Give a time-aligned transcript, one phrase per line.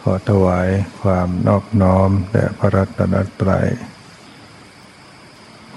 [0.00, 0.68] ขอถวาย
[1.02, 3.68] ความนอบน้อมแด่พระรัตนตรัย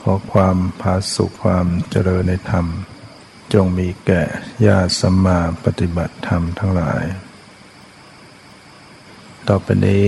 [0.02, 2.66] ขอความผาสุขความเจริญในธรรม
[3.54, 4.24] จงมีแก่
[4.66, 7.04] ญาติสัมมาปฏิบัติธรรมทั้งหลาย
[9.48, 10.08] ต่อไปนี้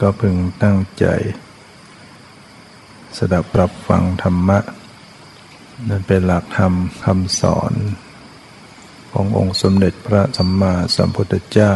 [0.00, 1.06] ก็พึงตั้งใจ
[3.16, 4.58] สดับปรับฟังธรรมะ
[5.88, 6.72] นั่นเป็นหลักธรรม
[7.04, 7.72] คำสอน
[9.12, 11.74] ขององค์สมเด็จพระสัมมาสัมพุทธเจ้า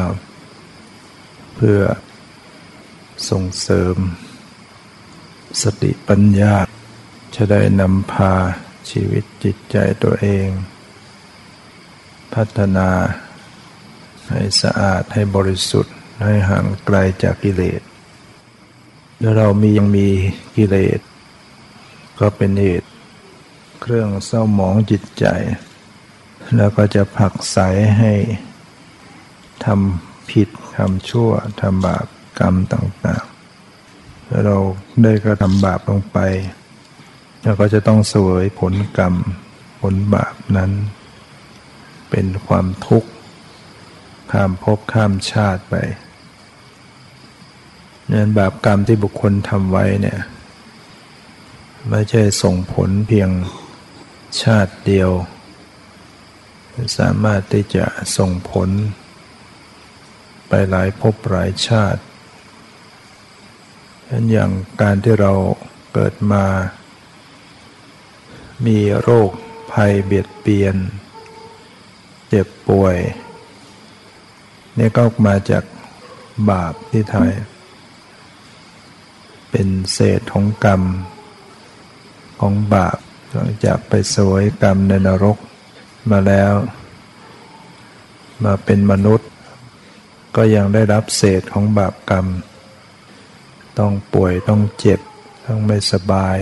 [1.55, 1.81] เพื่อ
[3.31, 3.97] ส่งเสริม
[5.63, 6.55] สติปัญญา
[7.35, 8.35] จะได้นำพา
[8.91, 10.49] ชีวิตจิตใจตัวเอง
[12.35, 12.91] พัฒนา
[14.31, 17.83] ให้สะอาดให้บริสุทธิ์ให้ห่างไกลจากกิเลส
[19.21, 20.09] แล้วเรามียังมี
[20.57, 21.01] กิเลส
[22.21, 22.91] ก็เป็นเหตุ
[23.81, 25.27] เครื่องเศร้าหมองจิตใจ
[26.57, 27.59] แล้วก็จะผลักไส
[27.99, 28.13] ให้
[29.65, 32.07] ทำผิด ทำชั่วทำบาป
[32.41, 34.57] กรรมต่างๆแล้วเรา
[35.03, 36.19] ได้กระทำบาปลงไป
[37.43, 39.15] เราก็จะต้องเสวยผลกรรม
[39.81, 40.71] ผลบาปนั้น
[42.11, 43.11] เป็นความทุกข์
[44.31, 45.75] ข้ามภพข้ามชาติไป
[48.13, 50.19] นั้นบาปกรรมที่บุคคลทำไว้เนี่ย
[51.91, 53.31] ไม่ใช่ส่งผลเพียง
[54.43, 55.11] ชาติเดียว
[56.99, 57.85] สามารถที่จะ
[58.17, 58.69] ส่งผล
[60.55, 62.03] ไปหลายภพหลายชาติ
[64.05, 64.51] ฉะนั้นอย่าง
[64.83, 65.33] การที่เรา
[65.93, 66.45] เกิดมา
[68.67, 69.31] มีโรค
[69.73, 70.77] ภัยเบียดเบียน
[72.29, 72.97] เจ็บป่วย
[74.79, 75.65] นี่ก็มาจาก
[76.51, 80.83] บาปที่ทำเป็นเศษของกรรม
[82.41, 82.99] ของบาป
[83.33, 85.39] หลังจากไปสวยกรรมในนรก
[86.11, 86.53] มาแล้ว
[88.45, 89.32] มาเป็นมนุษย์
[90.37, 92.27] ก็ยังได้รับเศษของบาปกรรม
[93.79, 95.01] ต้องป่วยต้องเจ็บ
[95.47, 96.37] ต้องไม่สบาย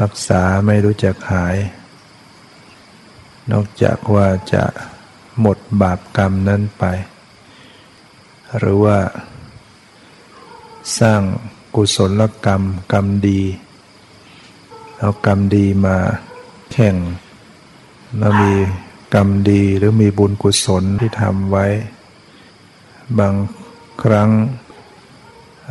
[0.00, 1.56] รักษาไม่รู้จักหาย
[3.50, 4.64] นอกจากว่าจะ
[5.40, 6.84] หมดบาปกรรมนั้นไป
[8.58, 8.98] หรือว่า
[10.98, 11.22] สร้าง
[11.74, 13.40] กุศลกรรมกรรมดี
[14.98, 15.96] เอากรรมดีมา
[16.72, 16.96] แข่ง
[18.18, 18.52] แล้วมี
[19.14, 21.66] กรรมดีหรือมีบุญกุศลที่ทำไว้
[23.18, 23.34] บาง
[24.02, 24.30] ครั้ง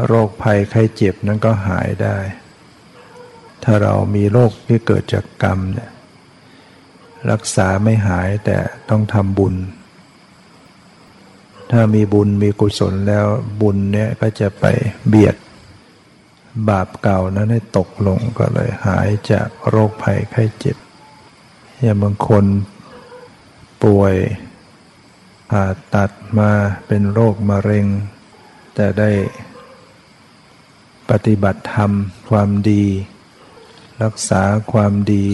[0.05, 2.17] โรคภัยไข้เจ็บนั้นก็หายได้
[3.63, 5.91] ถ้าเรามีโรคที่เกิดจากกรรมเนี่ย
[7.31, 8.57] รักษาไม่หายแต่
[8.89, 9.55] ต้องทำบุญ
[11.71, 13.25] ถ้ามีบุญมีกุศลแล้ว
[13.61, 14.65] บุญเนี่ยก็จะไป
[15.07, 15.35] เบียด
[16.69, 20.77] บาปเก่านั้นให้ตกลงก็เลยหายจากโรคภัยไข้เจ็บ
[21.81, 22.45] อย่างบางคน
[23.83, 24.15] ป่วย
[25.49, 26.51] ผ่าตัดมา
[26.87, 27.87] เป็นโรคมะเร็ง
[28.75, 29.11] แต่ได้
[31.09, 31.91] ปฏิบัติธรรม
[32.29, 32.85] ความดี
[34.03, 35.27] รักษาความดี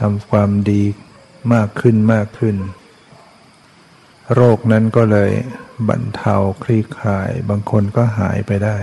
[0.00, 0.82] ทำความดี
[1.52, 2.56] มากขึ้นมากขึ้น
[4.34, 5.30] โรคนั้นก็เลย
[5.88, 8.76] บรรเทาคลี่คลาย บางคนก็หายไปได้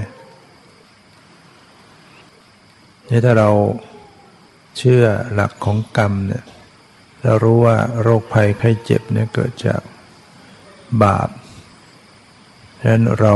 [3.10, 3.50] นี่ถ้าเรา
[4.78, 6.44] เชื่อหลักของกรรมเนี่ย
[7.24, 9.82] เรารู้ว่าโรคภัยไข้เจ็บเนี่ยเกิดจาก
[11.04, 11.30] บาป
[12.80, 13.36] ฉะนั้นเรา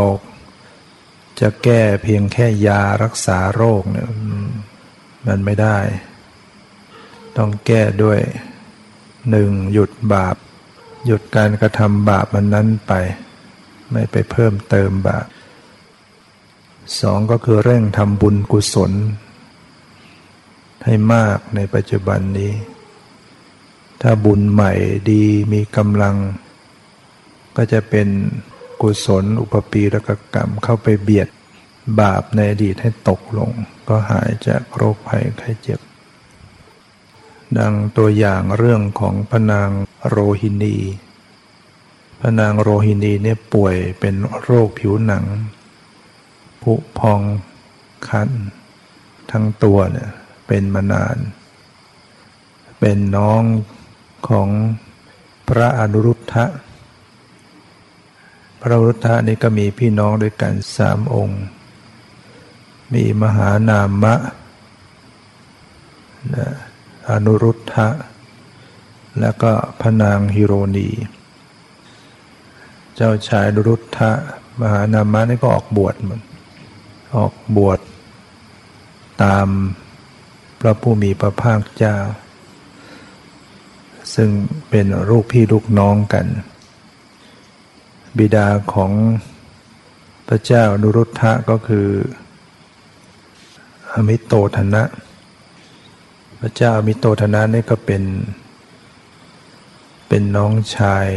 [1.39, 4.07] จะแก้เพียงแค่ยารักษาโรคเนี่ย
[5.27, 5.77] มันไม่ได้
[7.37, 8.19] ต้องแก้ด้วย
[9.29, 10.35] หนึ่งหยุดบาป
[11.05, 12.93] หยุดการกระทำบาปมันนั้นไป
[13.91, 15.27] ไม่ไปเพิ่มเติมบาป
[17.01, 18.91] สองก็คือเร่งทำบุญกุศล
[20.85, 22.51] ให้มากในปัจจุบันนี้
[24.01, 24.73] ถ้าบุญใหม่
[25.11, 25.23] ดี
[25.53, 26.15] มีกำลัง
[27.55, 28.07] ก็จะเป็น
[28.81, 31.29] กุศลอุปปีรกกรรมเข้าไปเบียด
[31.99, 33.49] บาปในอดีตให้ตกลง
[33.89, 35.79] ก็หายจากโรคภัยไข้เจ็บ
[37.57, 39.69] ดังตัวอย่างเรื่องของพนาง
[40.07, 40.77] โรฮินี
[42.21, 45.25] พนางโรฮินีเนี่ยป่วยเป็นโรคผิวหนัง
[46.61, 47.21] ผุพอง
[48.07, 48.29] คัน
[49.31, 50.09] ทั้งตัวเนี่ย
[50.47, 51.17] เป็นมานาน
[52.79, 53.41] เป็นน้อง
[54.29, 54.49] ของ
[55.47, 56.45] พระอนุรุทธะ
[58.61, 61.41] พระอนุรุทธะนี่ก็มีพี่น้องด้วยกันสามองค์
[62.93, 64.15] มีมหานามะ
[66.35, 66.47] นะ
[67.09, 67.87] อนุรุทธะ
[69.19, 69.51] แล้วก็
[69.81, 70.89] พนางฮิโรนี
[72.95, 74.11] เจ้าชายอนุรุทธะ
[74.61, 76.21] มหานามะนี่ก็ออกบวชมัน
[77.17, 77.79] ออกบวช
[79.23, 79.47] ตาม
[80.59, 81.95] พระผู้มีพระภาคเจ้า
[84.15, 84.29] ซึ่ง
[84.69, 86.25] เป็นลูกพี่ลูกน้องกัน
[88.17, 88.91] บิดาของ
[90.27, 91.87] พระเจ้านุรุทธะก็คือ
[93.93, 94.83] อมิโตธนะ
[96.41, 98.03] พระเจ้าอมิโตธนะนี่ก็เป็น
[100.07, 101.07] เป็นน้องชาย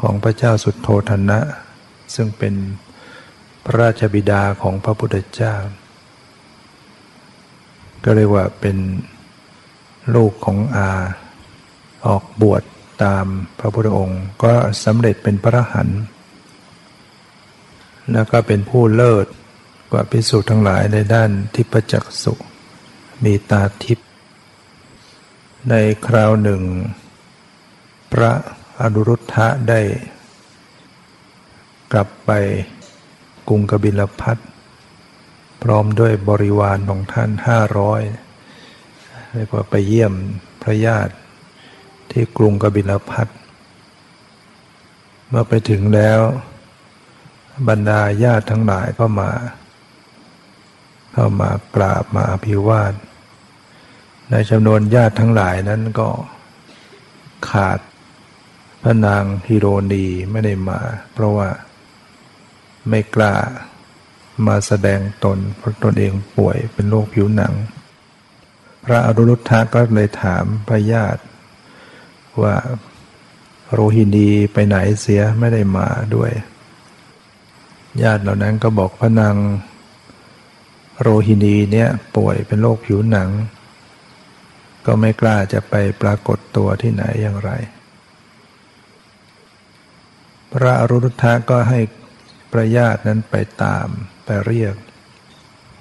[0.00, 1.38] ของพระเจ้าสุดโทธนะ
[2.14, 2.54] ซึ่งเป็น
[3.64, 5.54] พระราชบิดาของพระพุทธเจ้า
[8.04, 8.76] ก็เรียกว่าเป็น
[10.14, 10.88] ลูกของอา
[12.06, 12.62] ออกบวช
[13.04, 13.26] ตาม
[13.58, 14.52] พระพุทธองค์ ก็
[14.84, 15.88] สำเร็จเป็นพระหัน
[18.12, 19.26] แล้วก็เป็นผู้เลิศ
[19.92, 22.34] กว่าพิสูจน์ทั้งหลายในด้านทิพจักสุ
[23.24, 23.98] มีตาทิพ
[25.70, 25.74] ใน
[26.06, 26.62] คราวหนึ่ง
[28.12, 28.32] พระ
[28.80, 29.80] อนุรุทธะได้
[31.92, 32.30] กลับไป
[33.48, 34.38] กรุงกบิลพัท
[35.62, 38.02] พร้อมด้วยบริวารของท่านห้าร้อย
[39.34, 40.12] เรียกว่าไปเยี่ยม
[40.62, 41.14] พระญาติ
[42.16, 43.28] ที่กรุงกบิลพัท
[45.28, 46.20] เมื่อไปถึงแล้ว
[47.68, 49.30] บรรดาญาติทั้งหลายก็มา
[51.12, 52.92] เข้ามากราบมาอภิวาท
[54.30, 56.08] ในจำนวนญาติทั้งหลายนั้นก็
[57.50, 57.78] ขาด
[58.82, 60.80] พระนางฮิโรนีไม่ได้มา
[61.12, 61.48] เพราะว่า
[62.88, 63.34] ไม่กล้า
[64.46, 67.54] มาแสดงตนเพราะตนเองป่วยเป็นโรคผิวหนัง
[68.84, 71.22] พระอรุรุทธะก็เลยถามพระญาติ
[72.42, 72.54] ว่า
[73.72, 76.30] โรหินีไปไหนเสียไม่ได้มาด้วย
[78.02, 79.36] ญาติเหล่านั้นก็บอกพระนาง
[81.00, 83.30] โรหินีเนี่ยป่วยเป็นโรคผิวหนัง
[84.86, 87.50] ก็ไม่กล้าจะไปปรากฏตัวที่ไหนอย่างไร
[90.52, 91.80] พระอรุทธะก็ให้
[92.50, 93.86] พระญาตินั้นไปตาม
[94.24, 94.74] ไปเรียก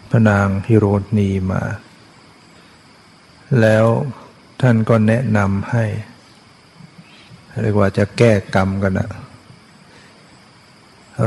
[0.09, 0.85] พระนางฮิโร
[1.17, 1.63] นีมา
[3.61, 3.85] แล้ว
[4.61, 5.85] ท่านก็แนะนำให้
[7.61, 9.09] เรียกว่าจะแก้กรรมกันนะ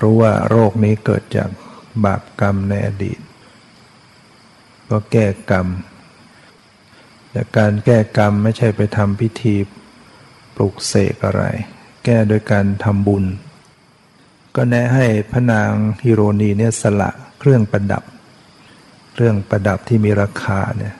[0.00, 1.50] รู้ว่าโรคนี้เกิดจาก
[2.04, 3.18] บาปกรรมในอดีต
[4.90, 5.66] ก็แก้กรรม
[7.30, 9.54] แต่การแก้กรรมไม่ใช่ไปทำพิธี
[10.54, 11.42] ปลุกเสกอะไร
[12.04, 13.24] แก้โดยการทำบุญ
[14.56, 15.70] ก็แนะให้พระนาง
[16.04, 18.02] ฮิโรนีเนี่ยสละเครื่องประดับ
[19.12, 20.94] เครื่องประดับที่มีราคาเนี่ย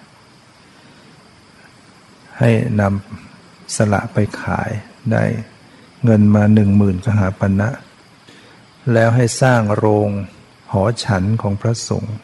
[2.39, 4.71] ให้นำสละไปขาย
[5.13, 5.25] ได้
[6.05, 7.69] เงินมาหนึ่งหมื่นกหาปณะ
[8.93, 10.11] แล้วให้สร้างโรง
[10.73, 12.17] หอฉันของพระสงฆ์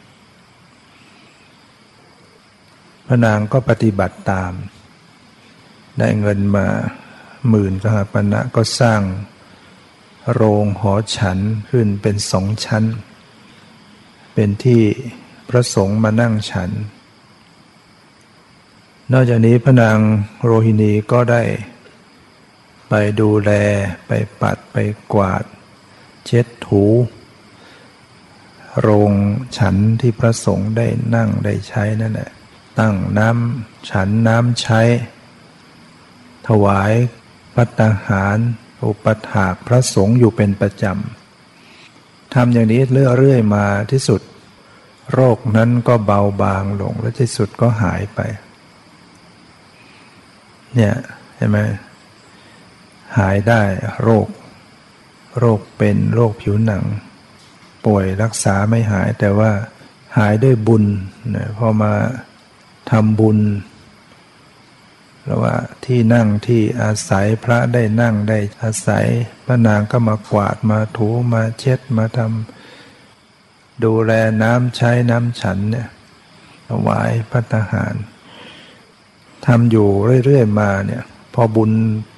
[3.05, 4.53] พระนางก็ปฏิบัติตาม
[5.99, 6.67] ได้เงินมา
[7.49, 9.01] หมื่นกหาปณะก็สร้าง
[10.33, 11.37] โรงหอฉัน
[11.69, 12.83] ขึ้นเป็นสองชั้น
[14.33, 14.81] เป็นที่
[15.49, 16.69] พระสงฆ์มานั่งฉัน
[19.11, 19.97] นอกจากนี้พระนาง
[20.43, 21.41] โรฮินีก็ได้
[22.95, 23.51] ไปดูแล
[24.07, 24.77] ไปปัดไป
[25.13, 25.43] กวาด
[26.25, 26.85] เช็ดถู
[28.79, 29.11] โรง
[29.57, 32.31] ฉันที่พระสงฆ์ได้นั่งได้ใช้นั่นแหละ
[32.79, 34.81] ตั้งน้ำฉันน้ำใช้
[36.47, 36.93] ถวาย
[37.55, 38.37] ปัตตาหาร
[38.85, 42.81] อุปถากพระสงฆ์อยู่เป็นประจำทำอย่างนี้
[43.17, 44.21] เรื่อยๆมาที่สุด
[45.13, 48.19] โรคนั้นก็เบาบางลงและที่สุดก็หายไป
[50.75, 50.93] เนี่ย
[51.37, 51.59] เห็นไหม
[53.17, 53.61] หายได้
[54.01, 54.27] โรค
[55.39, 56.83] โรคเป็นโรคผิวหนัง
[57.85, 59.51] ป่วยรักษาไม่หายแต่ว่า
[60.17, 60.85] หายด้วยบุญ
[61.35, 61.93] นะพอมา
[62.91, 63.39] ทำบุญ
[65.23, 65.55] แล้วว่า
[65.85, 69.05] ที่นั่งที่อาศัยพระได้นั่งได้อาศัย
[69.45, 74.11] พระนางก็มากวาดมาถูมาเช็ดมาทำดูแล
[74.43, 75.89] น้ำใช้น้ำฉันเนี่ย
[76.67, 77.95] ถวายพระทหาร
[79.45, 79.89] ทำอยู่
[80.25, 81.03] เรื่อยๆมาเนี่ย
[81.33, 81.71] พอบุญ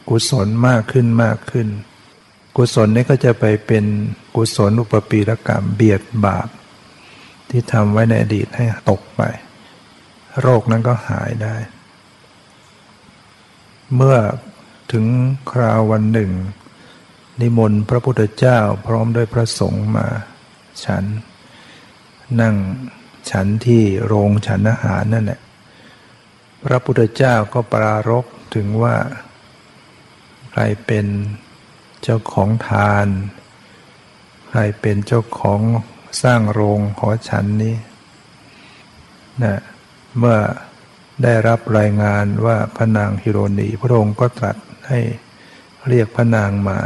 [0.10, 1.68] กุศลมากขึ้นมากขึ้น
[2.56, 3.86] กุศลนี่ก็จะไปเป็น
[4.36, 6.48] กุศลอุปปีรกรรมเบียดบาป
[7.50, 9.22] ที่ทำไว้ในอดีตให้ตกไป
[10.42, 11.56] โรคนั้นก็หายได้
[13.96, 14.18] เมื่อ
[14.92, 15.06] ถึง
[15.52, 16.32] คราววันหนึ่ง
[17.42, 20.08] นิมนต์พระพุทธเจ้าพร้อมด้วยพระสงฆ์มา
[20.84, 21.04] ฉัน
[22.42, 22.56] นั่ง
[23.30, 25.40] ฉันที่โรงฉันอาหารนั่นแหละ
[26.64, 28.96] พระพุทธเจ้าก็ปรารกถึงว่า
[30.60, 31.06] รเป็น
[32.04, 33.08] เจ้าของทาน
[34.50, 35.62] ใครเป็นเจ้าของ
[36.22, 37.76] สร้างโรงหอฉันนี้
[39.44, 39.60] นะ
[40.18, 40.38] เมื่อ
[41.24, 44.58] ได้รับรายงานว่าพระนางฮิโรนีพระองค์ก็ตรัส
[44.88, 45.00] ให้
[45.88, 46.80] เรียกพระนางมา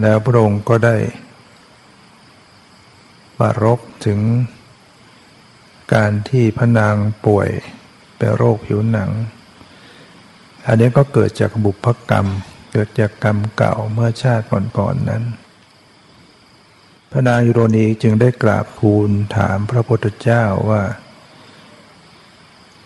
[0.00, 0.96] แล้วพระองค์ก็ได้
[3.38, 4.20] ปรารบถึง
[5.94, 6.94] การที่พระนาง
[7.26, 7.48] ป่วย
[8.16, 9.10] เป็นโรคผิวหนัง
[10.66, 12.26] อันนี้ก็เกิดจากบุพกรรม
[12.72, 15.24] เกิดจากกรรมเก่าเมื่อชาติก่อนๆนนั้น
[17.10, 20.82] พระนางยุโรนีจึงได้กราบทูลถามพระพุทธเจ้าว่า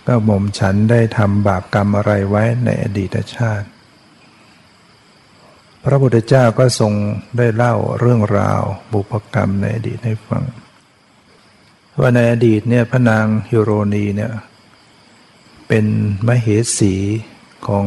[0.07, 3.67] ก็หม่อมฉันได้ทำบาปกรรมอะไรไว้ในอดีตชาติ
[5.85, 6.93] พระพุทธเจ้าก็ทรง
[7.37, 10.45] ได้เล่าเรื่องราวบุพกรรมในอดีตให้ฟัง
[12.01, 14.33] ว่าในอดีตเนี่ยพระนางฮิโรนีเนี่ย
[15.69, 15.87] เป็น
[16.27, 16.47] มเห
[16.79, 16.95] สี
[17.69, 17.87] ของ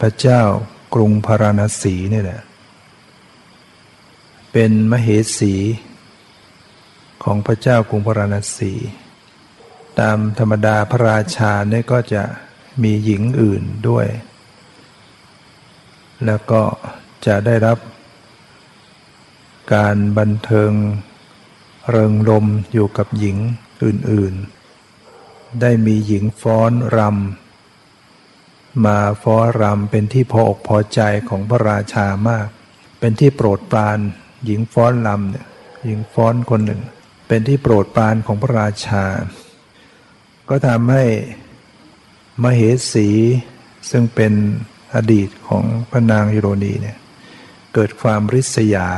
[0.00, 0.42] พระเจ้า
[0.94, 2.40] กรุงพาราณสีนี่แหละ
[4.52, 5.08] เป็นมเห
[5.38, 5.54] สี
[7.24, 8.72] ของพระเจ้ากรุงพาราณสี
[10.00, 12.22] ตามธรรมดาพระราชาเนี่ยก็จะ
[12.82, 14.06] มีหญิงอื่นด้วย
[16.26, 16.62] แล้วก็
[17.26, 17.78] จะได้รับ
[19.74, 20.72] การบันเทิง
[21.90, 23.36] เริงรมอยู่กับหญิง
[23.84, 27.43] อื่นๆ ได้มีหญิงฟ้อนรำ
[28.86, 32.48] มาฟ้อนรำเป็นที่พออกพอใจของพระราชามาก
[33.00, 33.98] เป็นที่โปรดปราน
[34.44, 35.46] หญิงฟ้อนรำเนี่ย
[35.84, 36.82] หญิงฟ้อนคนหนึ่ง
[37.28, 39.04] เป็นที่โปรดปรานของพระราชา
[40.48, 41.04] ก็ทำให้
[42.42, 42.60] มเห
[42.92, 43.08] สี
[43.90, 44.32] ซึ่งเป็น
[44.94, 46.98] อดีตของพระนางฮิโรนีเนี่ย
[47.74, 48.88] เกิดความริษยา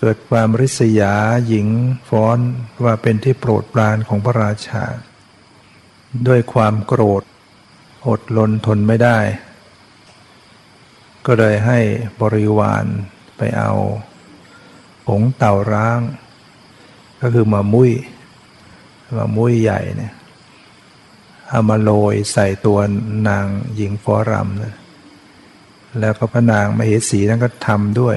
[0.00, 1.14] เกิดความริษยา
[1.48, 1.68] หญิง
[2.08, 2.38] ฟ้อน
[2.84, 4.84] ว่าเป็นที่โปรดปรานของพระราชา
[6.28, 7.22] ด้วยความโกรธ
[8.08, 9.18] อดลนทนไม่ได้
[11.26, 11.78] ก็เลยให้
[12.20, 12.84] บริวาร
[13.36, 13.72] ไปเอา
[15.06, 16.00] ผงเต่าร้าง
[17.20, 17.92] ก็คือมามุ้ย
[19.18, 20.12] มามุ้ยใหญ่เนี่ย
[21.48, 22.78] เอามาโรยใส่ตัว
[23.28, 23.46] นาง
[23.76, 24.74] หญิงฟ้อรำนะ
[26.00, 28.16] แล้วก็พระนางมเหสีนั้นก็ทำด้วย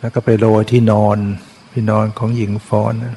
[0.00, 1.18] แล้วก็ไปโรยที่นอน
[1.72, 3.16] ที่นอนของหญิงฟ้อนนะ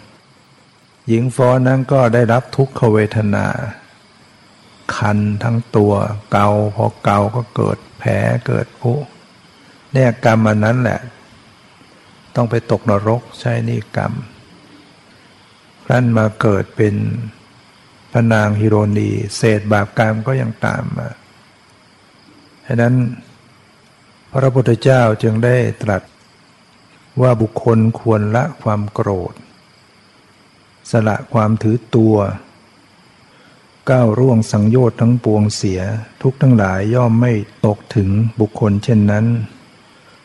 [1.09, 3.45] หญิงฟ้อนนั้นก็ได้รับทุกขเวทนา
[4.95, 5.93] คันทั้งตัว
[6.31, 8.11] เกาพอเกาก็เกิดแผล
[8.47, 8.93] เกิดผุ
[9.93, 10.99] เนี่ยกรรมอันนั้นแหละ
[12.35, 14.13] ต้องไปตกนรกใช่นี่กรรม
[15.85, 16.95] ครั้นมาเกิดเป็น
[18.11, 21.09] พระนางฮิโรนีเศษบาปกรรมก็ยังตามมา
[22.67, 22.95] ฉะนั้น
[24.31, 26.03] พระพุทธเจ้าจึงได้ตรัส
[27.21, 29.33] ว่าบุคคลควรละความโกรธ
[30.91, 32.15] สละความถือตัว
[33.89, 35.81] ก้าวร่วงสังโยชน์ทั้งปวงเสีย
[36.21, 37.31] ทุกทั้งหลายย่อมไม่
[37.65, 38.09] ตกถึง
[38.39, 39.25] บุคคลเช่นนั้น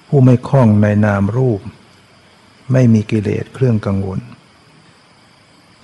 [0.08, 1.60] ผู้ไม่คล้องในนามรูป
[2.72, 4.20] ไม่มีกิเลสเครื่องกังวล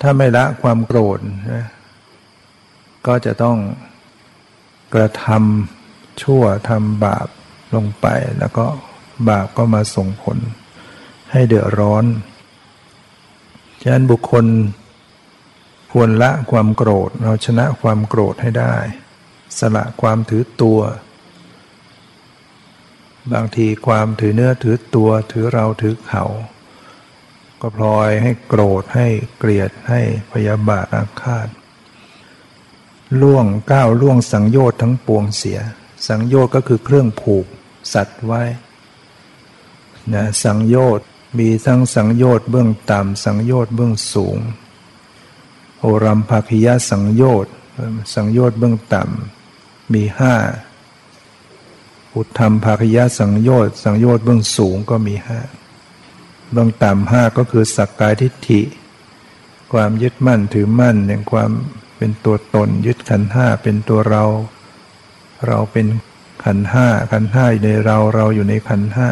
[0.00, 1.18] ถ้าไม่ละความโกรธ
[1.52, 1.66] นะ
[3.06, 3.58] ก็จะต้อง
[4.94, 7.28] กระทำชั่วทำบาป
[7.74, 8.06] ลงไป
[8.38, 8.66] แล้วก็
[9.28, 10.38] บาปก็มาส่งผล
[11.32, 12.04] ให้เดือดร้อน
[13.82, 14.44] ฉะนั้นบุคคล
[15.96, 18.76] ควรละความโกรธ เราชนะความโกรธให้ได้
[19.58, 20.80] สละความถือตัว
[23.32, 26.24] บางทีความถือเนื้อถือตัวถือเราถือเขา
[27.60, 29.06] ก็พลอยให้โกรธให้
[29.38, 30.00] เกลียดให้
[30.32, 31.48] พยาบาทอาฆาต
[33.20, 35.60] ล่วงก้าวล่วงสังโยชน์ทั้งปวงเสีย
[36.08, 37.46] สังโยชน์ก็คือเครื่องผูก
[37.92, 38.42] สัตว์ไว้
[40.14, 41.06] นะสังโยชน์
[41.38, 44.38] มีทั้งสังโยชน์เบื้องต่ำสังโยชน์เบื้องสูง
[45.86, 47.54] โอรัมภคิยะสังโยชน์
[48.14, 50.34] สังโยชน์เบื้องต่ำมีห้า
[52.14, 55.40] อุทธรรมภคิยะสังโยชน์สังโยชน์เบื้องสูงก็มีห้า
[56.52, 58.60] เบื้องต่ำห้าก็คือสักกายทิฏฐิ
[59.72, 61.50] ความยึดมั่นถือมั่นอย่างความ
[61.96, 64.24] เป็นตัวตนยึดขันห้าเป็นตัวเรา
[65.46, 65.86] เราเป็น
[66.44, 69.08] ขันห้าขันห้าอยู่ในเราเราอยู่ในขันห้า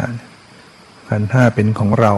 [1.09, 2.13] ขันห้าเป็นของเรา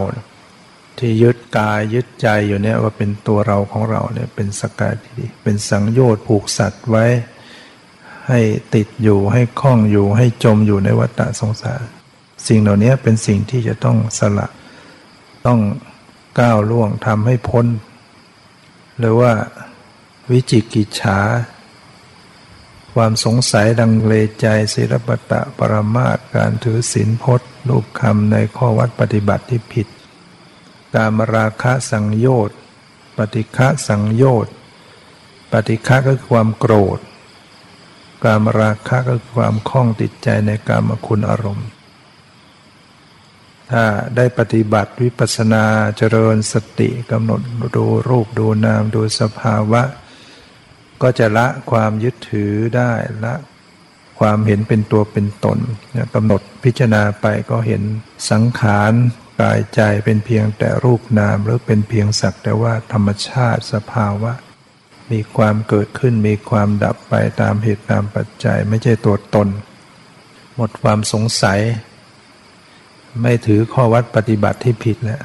[0.99, 7.05] ที่ยึดกายยึดใจอยู่เนี่ยว่าเป็นตัวเราของเราเนี่ยเป็นสกายที่เป็นสังโยชน์ผูกสัตว์ไว้
[8.29, 8.39] ให้
[8.75, 11.83] ติดอยู่ให้คล้องอยู่ให้จมอยู่ในวัฏสงสาร
[12.47, 14.47] สิ่งเหล่านี้เป็นสิ่งที่จะต้องสละ
[15.45, 15.59] ต้อง
[16.39, 17.65] ก้าวล่วงทำให้พ้น
[18.99, 19.31] หรือว่า
[20.31, 21.19] วิจิกิจฉา
[22.93, 29.87] ความสงสัยดังเลใจศิลปตะปรมาตการถือศีลพจน์รูปคำในข้อวัดปฏิบัติที่ผิด
[30.95, 32.57] กามราคะสังโยชน์
[33.17, 34.53] ปฏิฆะสังโยชน์
[35.51, 36.99] ปฏิฆะก็คือความโกรธ
[38.23, 41.69] กามราคะก็คือความคล้องติดใจในการมคุณอารมณ์
[43.71, 43.83] ถ้า
[44.15, 45.63] ได้ปฏิบัติวิปัสสนา
[45.97, 47.41] เจริญสติกำหนด
[47.75, 49.81] ดูรูปดูนามดูสภาวะ
[51.01, 52.91] ก็จะละความยึดถือได้
[53.23, 53.35] ละ
[54.19, 55.57] ความเห็นเป็นตัวเป็นตน
[56.13, 57.83] กำหนดพิจารณาไปก็เห็น
[58.31, 58.93] สังขาร
[59.41, 64.31] กายใจเป็นเพียงแต่รูปนามหรือเป็นเพียงสักแต่ว่าธรรมชาติสภาวะ
[65.11, 69.47] มีความเกิดขึ้นมีความดับไปตามเหตุตามปัจจัยไม่ใช่ตัวตน
[70.55, 71.59] หมดความสงสัย
[73.21, 75.23] ไม่ถือข้อวัดปฏิบัติที่ผิดแล้ว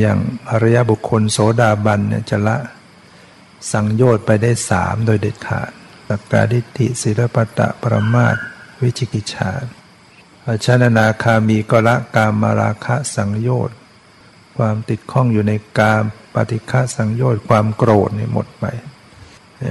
[0.00, 0.18] อย่าง
[0.50, 2.56] อริยบุคคลโสดาบันเนี่ยจะละ
[3.72, 5.70] สังโยชน์ไปได้สามโดยเด็ดขาด
[6.08, 8.36] สักกาดิติศิลปตะปรมาต
[8.82, 9.52] วิจิกิจฉา
[10.64, 13.76] ชนนาคามีก็ละกามมาราคะสังโยชน์
[14.56, 18.64] ความติดข้องอยู่ในกามปฏิฆะสังโยชน์ความโกรธนี่หมดไป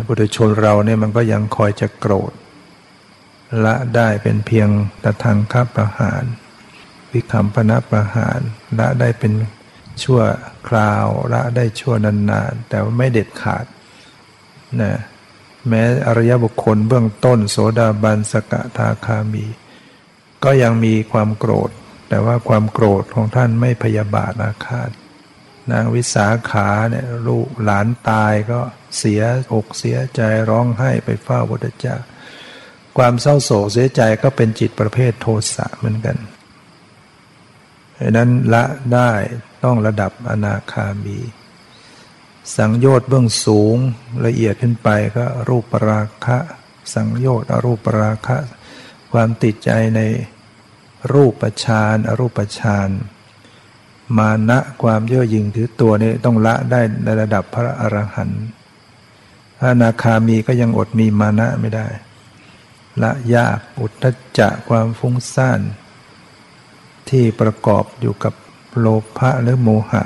[0.08, 2.32] พุทธชนเราเนี่ยมันก็ยังคอยจะโกรธ
[3.66, 4.70] ละได้เป็นเพียง
[5.04, 6.24] ตะทางคับประหาร
[7.12, 8.40] วิคัมพนะประหาร
[8.80, 9.34] ละได้เป็น
[10.04, 10.22] ชั่ว
[10.68, 13.66] คราวละได้ชั่วนานๆ แต่ว่าไม่เด็ดขาด
[14.82, 14.94] นะ
[15.68, 19.46] แม้อริยบุคคลเบื้องต้นโสดาบันสกทาคามี
[20.46, 21.70] ก็ยังมีความโกรธ
[22.10, 24.90] แต่ว่าความโกรธของท่านไม่พยาบาทอาฆาต
[25.72, 28.60] นางวิสาขาเนี่ยลูกหลานตายก็
[28.98, 29.22] เสีย
[29.54, 31.96] อกเสียใจร้องไห้ไปเฝ้าพุทธเจ้า
[32.98, 36.18] ความเศร้าโศกเสียใจก็เป็นจิตประเภทโทสะเหมือนกัน
[38.00, 39.12] ดังนั้นละได้
[39.64, 41.20] ต้องระดับอนาคามี
[42.58, 43.78] สังโยชน์เบื้องสูง
[44.26, 46.38] ละเอียดขึ้นไปก็รูปปราคะ
[46.94, 48.38] สังโยชน์อรูปราคะ
[49.14, 50.02] ความติดใจใน
[51.14, 52.90] รูปฌานอรูปฌาน
[54.18, 58.44] มานะความเย่อหยิ่งถือตัวนี้ต้องละได้ในระดับพระอรหันต์
[59.58, 61.88] พระนาคามีก็ยังอดมีมานะไม่ได้
[63.02, 64.06] ละยากอุทธ
[64.38, 65.60] จะความฟุ้งซ่าน
[67.10, 68.34] ที่ประกอบอยู่กับ
[68.80, 68.88] โล
[69.18, 70.04] ภะหรือโมหะ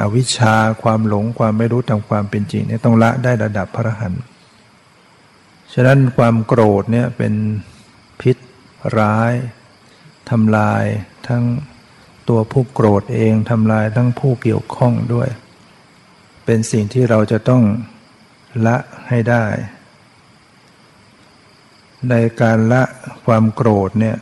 [0.00, 4.12] อวิชชาความหลงความไม่รู้ตามความเป็นจริงเนี่ยต้องละได้ระดับพระหัน
[5.72, 7.34] ฉะนั้นความโกรธเนี่ยเป็น
[8.20, 8.36] พิษ
[8.98, 9.32] ร้าย
[10.30, 10.84] ทำลาย
[11.28, 11.44] ทั้ง
[12.28, 15.28] ตัวผู้โกรธเองทำลายทั้งผู้เกี่ยวข้องด้วย
[16.44, 17.62] เป็นสิ่งที่เราจะต้อง
[18.66, 18.76] ละ
[19.08, 19.44] ให้ได้
[22.10, 22.82] ในการละ
[23.24, 24.16] ความโกรธเนี่ย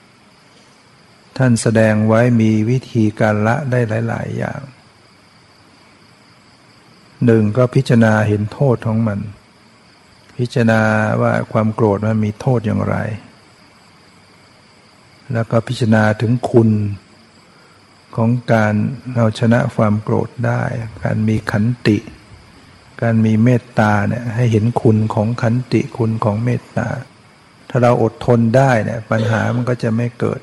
[1.37, 4.61] ท่านแสดงไว้มีวิธีการละได้หลาย ๆ อย่าง
[7.25, 9.21] หนึ่งก็พิจารณาเห็นโทษของมัน
[10.37, 10.81] พิจารณา
[11.23, 12.97] ว่าความโกรธมันมีโทษอย่างไร
[15.33, 16.71] แล้วก็พิจารณาถึงคุณ
[18.17, 18.75] ของการ
[19.17, 20.63] เอาชนะความโกรธได้
[21.05, 21.99] การมีขันติ
[23.03, 26.89] การมีเมตตาเนี่ยให้เห็นคุณของขันติคุณของเมตตา
[27.71, 30.41] ถ้าเราอดทนได้เนี่ยปัญหามันก็จะไม่เกิด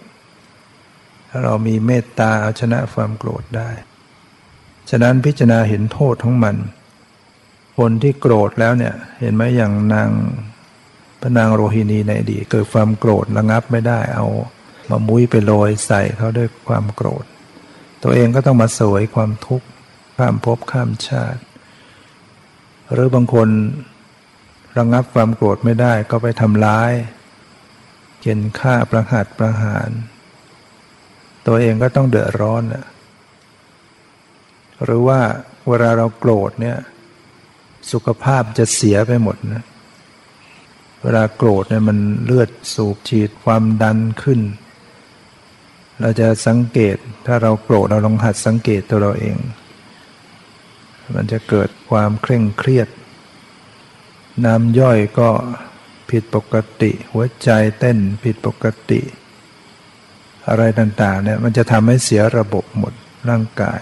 [1.29, 3.69] ถ้าเรามีเมตตาเอาชนะความโกรธได้
[4.89, 6.55] ฉะนั้นพิจารณาเห็นโทษของมัน
[7.77, 10.09] คนที่โกรธแล้วเนี่ยเห็นไหมอย่างนาง
[11.21, 14.25] พระนางโรฮินีในอดีตเกิดความโกรธระงับไม่ได้เอา
[14.89, 17.25] มามุ้ยไปโรยใส่เขาด้วยความโกรธ
[18.03, 19.67] ตัวเองก็ต้องมาสวยความทุกข์
[20.17, 21.41] ข้ามภพข้ามชาติ
[22.91, 23.49] หรือบางคน
[24.77, 26.91] ระงับความโกรธไม่ได้ก็ไปทำร้าย
[28.21, 29.89] เกณฑ์ฆ่าประหัตประหาร
[31.47, 32.85] ตัวเองก็ต้องเดือดร้อนนะ
[34.83, 35.19] หรือว่า
[35.67, 36.77] เวลาเราโกรธเนี่ย
[37.91, 39.63] สุขภาพจะเสียไปหมดนะ
[41.03, 44.39] เวลาโกรธเนี่ยมันเลือดสูบฉีดความดันขึ้น
[46.01, 49.37] เราจะสังเกตถ้าเราโกรธเราลองหัดสังเกตตัวเราเอง
[51.15, 52.87] มันจะเกิดความเคร่งเครียด
[54.45, 55.29] น้ำย่อยก็
[56.09, 59.01] ผิดปกติ หัวใจเต้นผิดปกติ
[60.47, 62.93] อะไรต่างๆเนี่ยมันจะทำให้เสียระบบหมด
[63.29, 63.81] ร่างกาย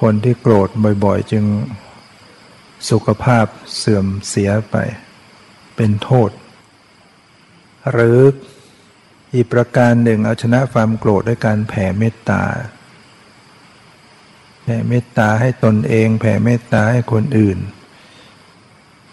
[0.00, 0.68] คนที่โกรธ
[1.04, 1.44] บ่อยๆ จึง
[2.90, 3.46] สุขภาพ
[3.76, 4.76] เสื่อมเสียไป
[5.76, 6.30] เป็นโทษ
[7.92, 8.18] หรือ
[9.34, 12.42] อีกประการหนึ่งเอาชนะความโกรธด้วยการแผ่เมตตา
[14.62, 17.58] แผ่เมตตาให้ตนเอง แผ่เมตตาให้คนอื่น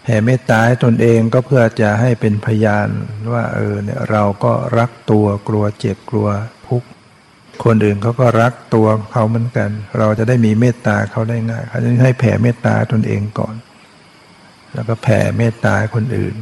[0.02, 2.88] แผ่เมตตาให้ตนเองก็เพื่อจะให้เป็นพยาน
[3.32, 6.28] ว่าเออเนี่ยเราก็รักตัวกลัวเจ็บกลัว
[6.68, 6.88] ทุกข์
[7.64, 13.54] คนอื่นเขาก็รักตัวเขาเหมือนกัน เราจะได้มีเมตตาเขาได้ง่ายเขาจะให้แผ่เมตตาตนเองก่อน
[14.74, 16.34] แล้วก็แผ่เมตตาคนอื่น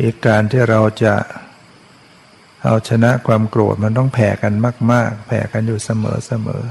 [0.00, 1.14] อีกการที่เราจะ
[2.66, 4.54] เอาชนะความโกรธมันต้องแผ่กัน
[4.92, 6.64] มาก ๆ แผ่กันอยู่เสมอเสมอ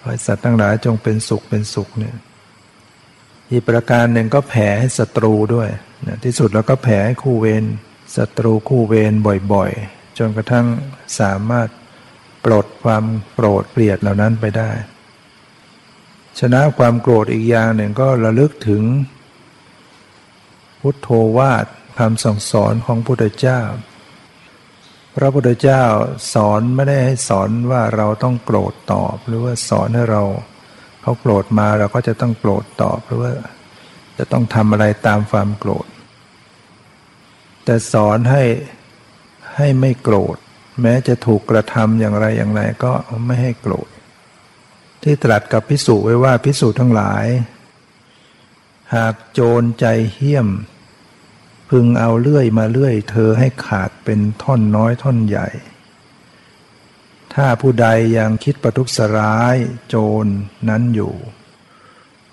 [0.00, 2.16] ให้สัตว์ทั้งหลายจงเป็นสุขเป็นสุขเนี่ย
[3.50, 5.68] อีกประการหนึ่งก็แผ่ให้ศัตรูด้วย
[6.06, 7.64] นะที่สุดเราก็แผ่ให้คู่เวร
[8.16, 9.12] ศัตรูคู่เวร
[9.52, 10.66] บ่อยๆ จนกระทั่ง
[11.20, 11.68] สามารถ
[12.44, 14.70] ปลดความโกรธเกลียดเหล่านั้นไปได้
[16.40, 18.82] ชนะความโกรธอีกอย่างหนึ่งก็ระลึกถึง
[20.80, 21.66] พุทโธวาท
[21.98, 23.60] คำสั่งสอนของพุทธเจ้า
[25.16, 25.84] พระพุทธเจ้า
[26.34, 30.22] สอนไม่ได้ให้สอนว่าเราต้องโกรธตอบ หรือว่าสอนให้เรา
[31.02, 33.32] เขาโกรธมาเราก็จะต้องโกรธตอบหรือว่า
[34.18, 35.86] จะต้องทำอะไรตามความโกรธ
[37.64, 38.44] แต่สอนให้
[39.56, 40.36] ให้ไม่โกรธ
[40.82, 42.92] แม้จะถูกกระทำอย่างไรอย่างไรก็
[43.26, 43.88] ไม่ให้โกรธ
[45.02, 47.26] ที่ตรัสกับพิสูจไว้ว่าพิสูจทั้งหลาย
[48.94, 50.48] หากโจรใจเหี้ยม
[51.70, 55.48] พึงเอาเลื่อยมาเลื่อย เธอให้ขาดเป็นท่อนน้อยท่อนใหญ่
[57.34, 57.86] ถ้าผู้ใด
[58.18, 59.56] ยังคิดประทุษร้าย
[59.88, 60.26] โจร
[60.68, 61.14] นั้นอยู่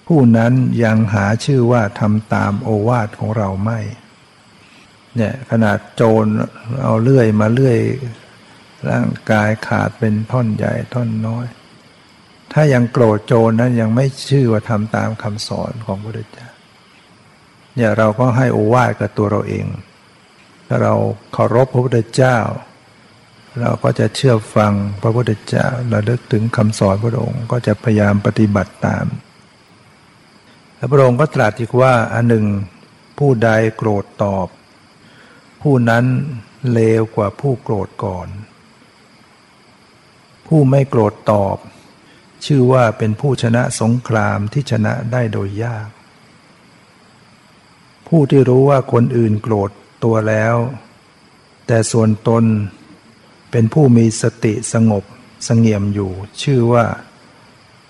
[0.08, 3.80] ผู้นั้นยังหาชื่อว่าทำตามโอวาทของเราไม่
[5.16, 6.26] เนี่ยขนาดโจร
[6.84, 7.80] เอาเลื่อยมาเลื่อย
[8.90, 11.46] ร่างกายขาดเป็นท่อนใหญ่ท่อนน้อย
[12.54, 16.48] ถ้ายังโกรธโจรนั้นยังไม่ชื่อว่าทำตามคำสอนของพระพุทธเจ้า
[17.76, 19.66] เนี่ยเราก็ให้โอวาทกับตัวเราเอง
[20.68, 20.94] ถ้าเรา
[21.34, 22.38] เคารพพระพุทธเจ้า
[23.62, 29.06] เราก็จะเชื่อฟังพระพุทธเจ้าระลึกถึงคำสอนพระองค์ก็จะพยายามปฏิบัติตาม
[30.76, 32.46] แล้วพระองค์ก็ตรัสอีกว่าอันหนึ่ง
[33.20, 34.48] ผู้ใดโกรธตอบ
[35.62, 36.06] ผู้นั้น
[36.72, 38.28] เลวกว่าผู้โกรธก่อน
[40.48, 41.58] ผู้ไม่โกรธตอบ
[42.46, 45.90] ชื่อว่าเป็นผู้ชนะสงครามที่ชนะได้โดยยาก
[48.08, 49.70] ผู้ที่รู้ว่าคนอื่นโกรธ
[50.04, 50.56] ตัวแล้ว
[51.68, 52.44] แต่ส่วนตน
[53.52, 55.04] เป็นผู้มีสติสงบ
[55.48, 56.12] สงเงียมอยู่
[56.42, 56.86] ชื่อว่า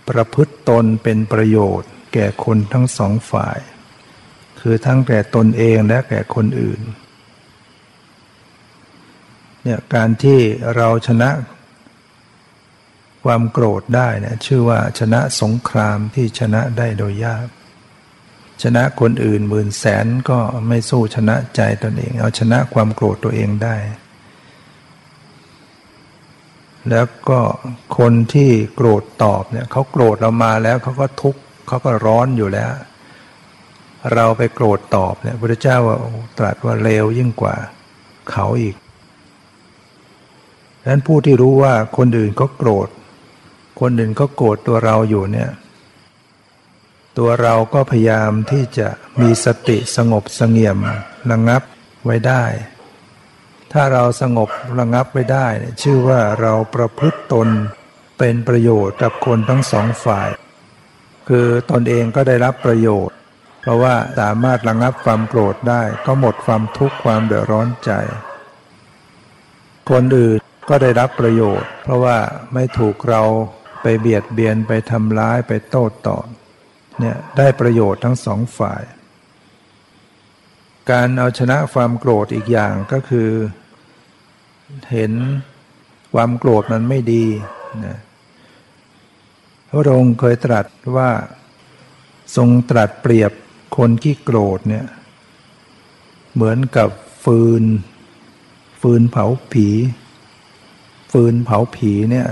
[0.10, 3.60] ประพฤติตนเป็นประโยชน์ แก่คนทั้งสองฝ่าย
[4.60, 6.82] คือทั้งแก่ตนเองและแก่คนอื่น
[9.64, 10.40] เนี่ยการที่
[10.76, 11.30] เราชนะ
[13.24, 17.48] ความโกรธได้เนี่ยชื่อว่าชนะสงครามที่ชนะได้โดยยาก
[18.64, 23.76] ชนะคนอื่นหมื่นแสนก็ไม่สู้ชนะใจตนเอง เอาชนะความโกรธตัวเองได้
[26.90, 27.40] แล้วก็
[27.98, 32.72] คนที่โกรธตอบเนี่ยเขาโกรธเรามาแล้วเขาก็ทุกข์เขาก็ร้อนอยู่แล้ว
[34.14, 35.98] เราไปโกรธตอบเนี่ยพระเจ้าว่า
[36.38, 37.56] ตรัสว่าเลวยิ่งกว่า
[38.32, 38.76] เขาอีก
[40.82, 42.90] ดังนั้นผู้ที่รู้ว่าคนอื่นก็โกรธ
[43.80, 45.50] คนอื่นก็โกรธตัวเราอยู่เนี่ย
[47.18, 48.90] ตัวเราก็พยายามที่จะ
[49.22, 50.78] มีสติสงบสงเงียม
[51.32, 51.64] ระงับ
[52.06, 52.44] ไว้ได้
[53.74, 54.50] ถ้าเราสงบ
[54.80, 55.48] ระงับไว้ได้
[55.82, 57.48] ชื่อว่าเราประพฤติตน
[58.20, 60.30] เป็นประโยชน์กับคนทั้งสองฝ่าย
[61.30, 63.16] คือตนเองก็ได้รับประโยชน์
[63.62, 67.92] เพราะว่าสามารถระงับความโกรธได้ ก็หมดความทุกข์ความเดือดร้อนใจ
[69.90, 72.18] คนอื่นก็ได้รับประโยชน์ เพราะว่า
[72.54, 73.24] ไม่ถูกเรา
[73.82, 76.26] ไปเบียดเบียนไปทำร้ายไปโต้ตอบ
[77.00, 78.84] เนี่ยได้ประโยชน์ทั้งสองฝ่าย
[80.92, 83.30] การเอาชนะความโกรธอีกอย่างก็คือ
[84.92, 85.14] เห็น
[86.14, 87.26] ความโกรธมันไม่ดี
[87.86, 87.98] นะ
[89.70, 91.10] พระองค์เคยตรัสว่า
[92.36, 93.32] ทรงตรัสเปรียบ
[93.78, 94.86] คนที่โกรธเนี่ย
[96.34, 96.90] เหมือนกับ
[97.24, 97.64] ฟืน
[98.82, 99.68] ฟืนเผาผี
[101.12, 102.28] ฟืนเผาผีเนี่ย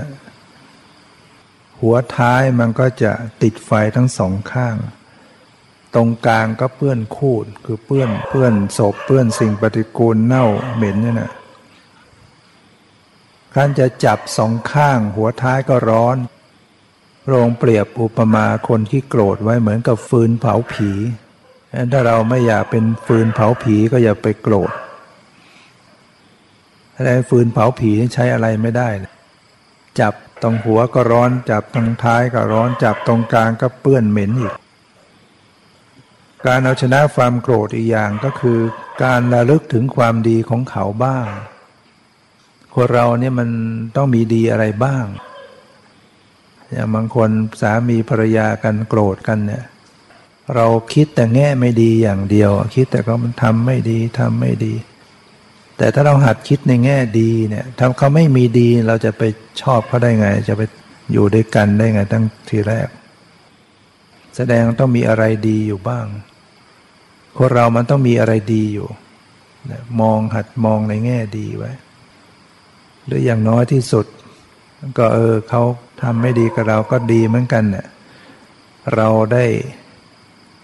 [1.82, 4.76] หัวท้ายมันก็จะติดไฟทั้งสองข้าง
[5.94, 11.32] ตรงกลางก็เปื้อนคูดคือเปื้อนเปื้อนศพเปื้อนสิ่งปฏิกูลเน่าเหม็นเนี่ยนะ
[13.54, 16.16] การจะจับสองข้าง หัวท้ายก็ร้อน
[17.28, 20.90] โรงเปรียบอุปมาคนที่โกรธไว้เหมือนกับฟืนเผาผี
[21.92, 24.72] ถ้าเราไม่อยากเป็นฟืนเผาผีก็อย่าไปโกรธ
[26.94, 28.88] อะไรฟืนเผาผีใช้อะไรไม่ได้
[30.00, 34.54] จับ ตรงหัวก็ร้อนจับตรงท้ายก็ร้อนจับตรงกลางก็เปื้อนเหม็นอีก
[36.46, 38.58] การเอาชนะความโกรธอีกอย่างก็คือ
[39.04, 41.26] การระลึกถึงความดีของเขาบ้าง
[42.74, 43.48] คนเราเนี่ยมัน
[43.96, 45.04] ต้องมีดีอะไรบ้าง
[46.70, 49.64] อย่างบางคนสามีภรรยากันโกรธกันเนี่ย
[50.54, 54.74] เราคิดแต่แง่ไม่ดีอย่างเดียว คิดแต่เขามันทำไม่ดีทำไม่ดี
[55.76, 59.22] แต่ถ้าเราหัดคิดในแง่ดีเนี่ยถ้าเขาไม่มีดีเราจะไป
[59.62, 60.62] ชอบเขาได้ไง จะไป
[61.12, 62.88] อยู่ด้วยกันได้ไงตั้งทีแรก
[64.36, 66.06] แสดงต้องมีอะไรดีอยู่บ้าง
[67.36, 68.88] คนเรามันต้องมีอะไรดีอยู่
[70.00, 71.72] มองหัดมองในแง่ดีไว้
[73.04, 74.06] หรืออย่างน้อยที่สุด
[74.98, 75.62] ก็เออเขา
[76.02, 77.86] ทำไม่ดีกับเราก็ดีเหมือนกันเนี่ย
[78.94, 79.46] เราได้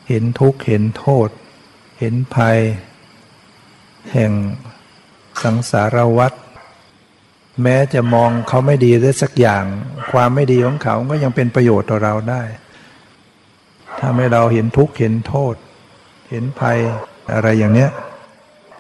[0.09, 1.29] เห็นทุกข์เห็นโทษ
[1.99, 2.59] เห็นภัย
[4.12, 4.33] แห่ง
[5.42, 6.33] สังสารวัฏ
[7.62, 9.64] แม้จะมองเขาไม่ดีได้สักอย่าง
[10.12, 12.42] ความไม่ดีของเขาก็ยังเป็นประโยชน์ต่อเราได้
[13.98, 15.55] ถ้าไม่เราเห็นทุกข์เห็นโทษ
[16.31, 16.79] เห็นภัย
[17.33, 17.90] อะไรอย่างเนี้ย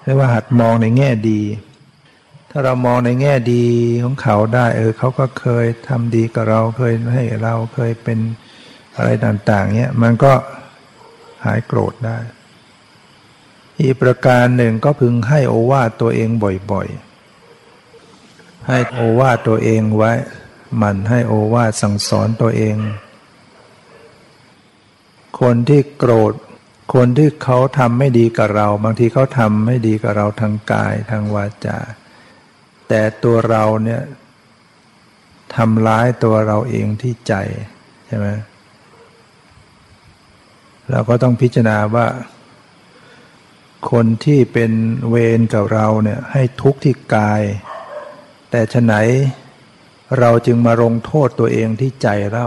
[0.02, 1.40] เรียกว่าหัดมองในแง่ดี
[2.50, 3.64] ถ้าเรามองในแง่ดี
[4.04, 8.18] ของเขาได้ เออเขาก็เคยทำดีกับเราเคยให้เราเคยเป็น
[8.96, 10.32] อะไรต่าง ๆเนี้ยมันก็
[11.44, 12.18] หายโกรธได้
[13.80, 16.28] อีกประการหนึ่งก็พึงให้โอวาทตัวเอง
[16.72, 20.12] บ่อยๆ ให้โอวาทตัวเองไว้
[20.82, 22.76] มันให้โอวาทสั่งสอนตัวเอง
[25.40, 26.32] คนที่โกรธ
[26.94, 31.78] คนที่เขาทำไม่ดีกับเรา บางทีเขาทำไม่ดีกับเราทางกายทางวาจา
[32.88, 34.02] แต่ตัวเราเนี่ย
[35.56, 37.34] ทำร้ายตัวเราเองที่ใจ
[38.06, 38.28] ใช่ไหม
[40.90, 42.06] เราก็ต้องพิจารณาว่า
[43.90, 44.72] คนที่เป็น
[45.10, 47.42] เวรกับเราเนี่ยให้ทุกข์ที่กาย
[48.50, 48.94] แต่ฉไหน
[50.18, 52.46] เราจึงมาลงโทษตัวเองที่ใจเรา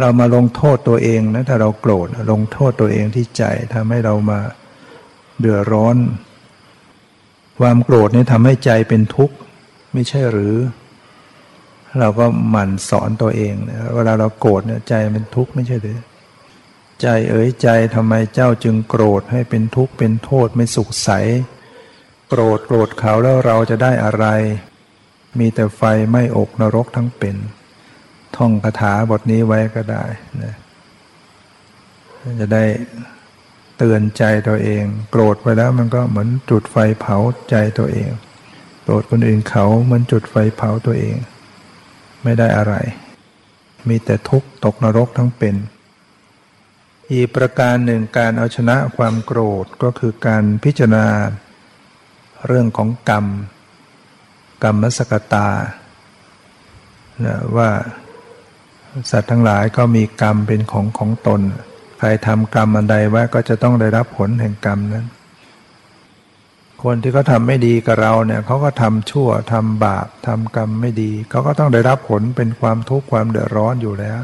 [0.00, 4.40] เรามาลงโทษตัวเองนะถ้าเราโกรธลงโทษตัวเองที่ใจทำให้เรามา
[5.40, 5.96] เดือดร้อน
[7.58, 9.36] ความโกรธนี่ทำให้ใจเป็นทุกข์
[9.92, 10.54] ไม่ใช่หรือ
[12.00, 13.54] เราก็หมั่นสอนตัวเอง
[13.94, 15.98] เวลาเราโกรธเนี่ยใจเป็นทุกข์ไม่ใช่หรือ
[17.02, 21.10] ใจเอ๋ยใจทำไมเจ้าจึงโกรธให้เป็นทุกข์เป็นโทษไม่สุขใส
[22.28, 24.26] โกรธโกรธเขาแล้วเราจะได้อะไร
[25.38, 25.82] มีแต่ไฟ
[26.12, 27.36] ไม่อกนรกทั้งเป็น
[28.36, 30.04] ท่องคาถาบทนี้ไว้ก็ได้
[30.42, 30.54] นะ
[32.40, 32.64] จะได้
[33.76, 37.16] เตือนใจตัวเอง โกรธไปแล้วมันก็เหมือนจุดไฟเผา
[37.50, 38.10] ใจตัวเอง
[38.82, 41.16] โกรธคนอื่นเขามือนจุดไฟเผาตัวเอง
[42.22, 42.74] ไม่ได้อะไร
[43.88, 45.54] มีแต่ทุกข์ตกนรกทั้งเป็น
[47.12, 51.06] อีกประการหนึ่งการเอาชนะความโกรธก็คือการพิจารณา
[52.46, 53.26] เรื่องของกรรม
[54.62, 55.48] กรรมสกตา
[57.24, 57.70] นะว่า
[59.10, 61.40] สัตว์ทั้งหลายก็มีกรรมเป็นของของตน
[61.98, 65.06] ใครทำกรรมอันใดไว้ก็จะต้องได้รับผลแห่งกรรมนั้น
[66.84, 74.20] คนที่เขาทำไม่ดีกับเราเนี่ยเขาก็ทำชั่วทำบาปทำกรรมไม่ดีเขาก็ต้องได้รับผลเป็นความทุกข์ความเดือดร้อนอยู่แล้ว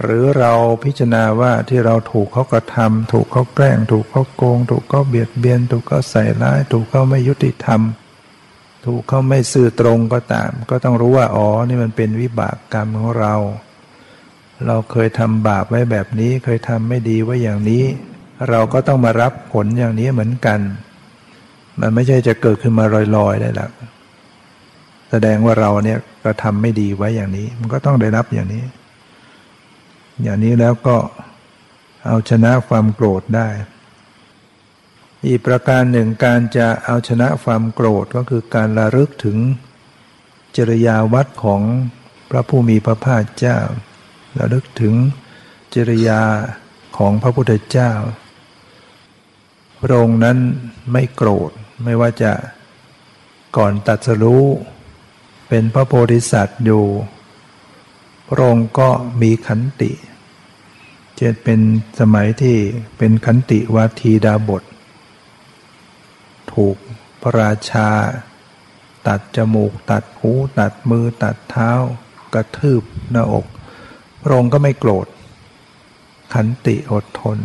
[0.00, 0.52] หรือเรา
[0.84, 7.80] พิจารณาว่าที่เราถูกเขากระทำถูกเขาแกล้ง ถูกเขาโกง ถูกเขาเบียดเบียน ถูกเขาใส่ร้าย ถูกเขาไม่ยุติธรรม
[8.86, 13.34] ถูกเขาไม่ซื่อตรงก็ตาม ก็ต้องรู้ว่าอ๋อนี่มันเป็นวิบากกรรมของเรา
[14.66, 17.84] เราเคยทำบาปไว้แบบนี้ เคยทำไม่ดีไว้อย่างนี้
[18.48, 20.60] เราก็ต้องมารับผลอย่างนี้เหมือนกัน
[21.80, 22.84] มันไม่ใช่จะเกิดขึ้นมา
[23.16, 23.70] ลอยๆได้หรอก
[25.10, 28.62] แสดงว่าเราเนี่ยกระทำไม่ดีไว้อย่างนี้ มันก็ต้องได้รับอย่างนี้
[30.22, 30.96] อย่างนี้แล้วก็
[32.06, 33.48] เอาชนะความโกรธได้
[35.26, 39.38] อีกประการหนึ่งการจะเอาชนะความโกรธก็คือการระลึกถึง
[40.56, 41.62] จริยาวัดของ
[42.30, 43.58] พระผู้มีพระภาคเจ้า
[44.38, 44.94] ระลึกถึง
[45.74, 46.22] จริยา
[46.98, 47.92] ของพระพุทธเจ้า
[49.82, 50.38] พระองค์นั้น
[50.92, 51.50] ไม่โกรธ
[51.84, 52.32] ไม่ว่าจะ
[53.56, 54.44] ก่อนตัดสรู้
[55.48, 56.84] เป็นพระโพธิสัตว์อยู่
[58.28, 58.88] พระองค์ก็
[59.22, 59.92] มีขันติ
[61.22, 61.60] จะเป็น
[62.00, 62.56] สมัยที่
[62.98, 64.62] เป็นขันติวาทีดาบท
[66.52, 66.76] ถูก
[67.22, 67.88] พระราชา
[69.08, 71.70] ตัดจมูก ตัดหูตัดมือตัดเท้า
[72.34, 73.46] กระทืบหน้าอก
[74.22, 75.06] พระองค์ก็ไม่โกรธ
[76.34, 77.38] ขันติอดทน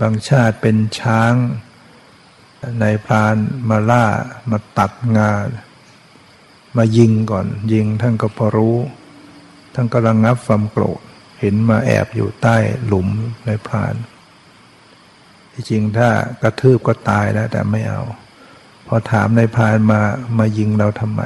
[0.00, 1.34] บางชาติเป็นช้าง
[2.80, 3.36] ในพราน
[3.68, 4.06] มาล่า
[4.50, 5.30] มาตัดงา
[6.76, 8.76] มายิงก่อนยิงท่านก็พอรู้
[9.74, 11.00] ท่านก็ระงงับความโกรธ
[11.40, 13.08] เห็นมาแอบอยู่ใต้หลุม
[13.46, 13.94] ในพราน
[15.52, 16.08] ที่จริงถ้า
[16.42, 18.02] กระทืบก็ตายแล้ว แต่ไม่เอา
[18.86, 20.00] พอถามในพรานมา
[20.38, 21.22] มายิงเราทำไม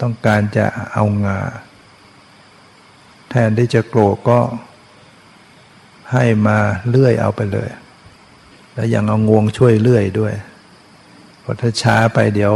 [0.00, 1.40] ต้องการจะเอางา
[3.30, 4.40] แทนที่จะโกรธก็
[6.12, 7.70] ให้มาเลื่อยเอาไปเลย
[8.74, 10.34] แล้วยังเอางวงช่วยเลื่อยด้วย
[11.40, 12.54] เพราะถ้าช้าไปเดี๋ยว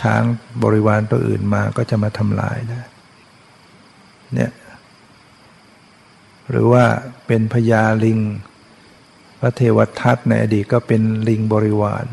[0.00, 0.22] ช้าง
[0.62, 2.80] บริวารตัวอื่นมาก็จะมาทำลายได้
[4.34, 4.50] เนี่ย
[6.52, 6.84] หรือว่า
[7.26, 8.20] เป็นพญาลิง
[9.40, 12.06] พระเทวทัตในอดีตก็เป็นลิงบริวาร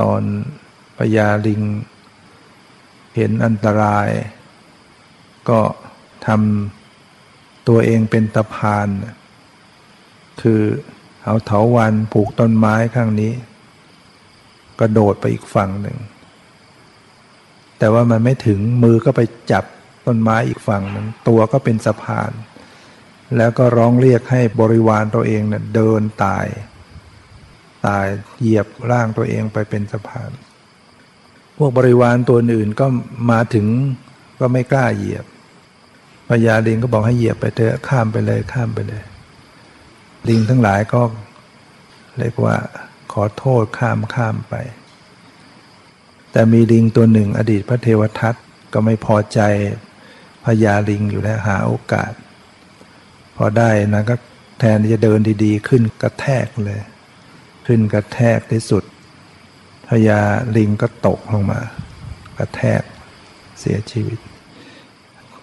[0.00, 0.22] ตอน
[0.98, 1.62] พญาลิง
[3.16, 4.08] เห็นอันตราย
[5.48, 5.60] ก็
[6.26, 8.88] ทำตัวเองเป็นตะพาน
[10.42, 10.62] คือ
[11.24, 13.32] เอาเถาวันผูกต้นไม้ข้างนี้
[14.80, 15.98] กระโดดไปอีกฝั่งหนึ่ง
[17.78, 19.20] แต่ว่ามันไม่ถึงมือก็ไป
[19.52, 19.64] จับ
[20.06, 22.30] ต้นไม้อีกฝั่งหนึ่งตัวก็เป็นสะพาน
[23.36, 26.46] แล้วก็ร้องเรียกให้บริวารตัวเองเนะ่ยเดินตาย
[27.86, 28.06] ตาย
[28.40, 30.30] เหยียบร่างตัวเองไปเป็นสะพาน
[31.56, 32.86] พวกบริวารตัวอื่นก็
[33.30, 33.66] มาถึง
[34.40, 35.24] ก็ไม่กล้าเหยียบ
[36.28, 39.04] พญาลิงก็บอกให้เหยียบไปเถอะข้ามไปเลยข้ามไปเลย
[40.28, 41.02] ลิงทั้งหลายก็
[42.18, 42.56] เรียกว่า
[43.12, 44.54] ขอโทษข้ามข้ามไป
[46.32, 48.34] แต่มีลิงตัวหนึ่งอดีตพระเทวทัต
[48.72, 49.40] ก็ไม่พอใจ
[50.44, 52.12] พญาลิงอยู่แล้วหาโอกาส
[53.36, 54.16] พอได้นะก็
[54.58, 56.80] แทนที่จะเดินดีๆ ขึ้นกระแทกเลย
[57.66, 58.84] ขึ้นกระแทกที่สุด
[59.88, 60.20] พญา
[60.56, 61.60] ลิงก็ตกลงมา
[62.38, 62.82] กระแทก
[63.60, 64.18] เสียชีวิต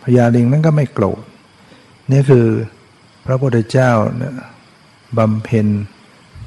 [0.03, 1.21] พญาลิงนั้นก็ไม่โกรธ
[2.11, 2.47] นี่คือ
[3.25, 4.35] พระพุทธเจ้าเนี่ย
[5.17, 5.67] บำเพ็ญ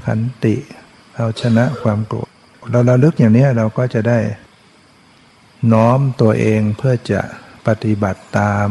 [0.05, 0.57] ขันติ
[1.17, 2.29] เอาชนะความโกรธ
[2.71, 4.19] เราเราลึกอย่างนี้เราก็จะได้
[5.73, 7.21] น้อมตัวเองเพื่อจะ
[7.67, 8.67] ปฏิบัติตาม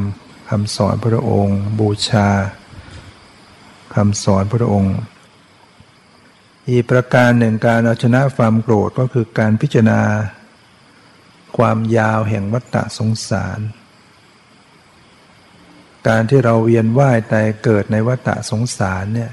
[0.50, 2.28] คำสอนพระองค์ บูชา
[3.96, 4.96] คำสอนพระองค์
[6.70, 10.02] อีกประการหนึ่งการเอาชนะความโกรธก็คือการพิจารณา
[11.58, 13.60] ความยาวแห่งวัฏฏะสงสาร
[16.08, 19.32] การที่เราเวียนว่ายตายเกิดในวัฏฏะสงสารเนี่ย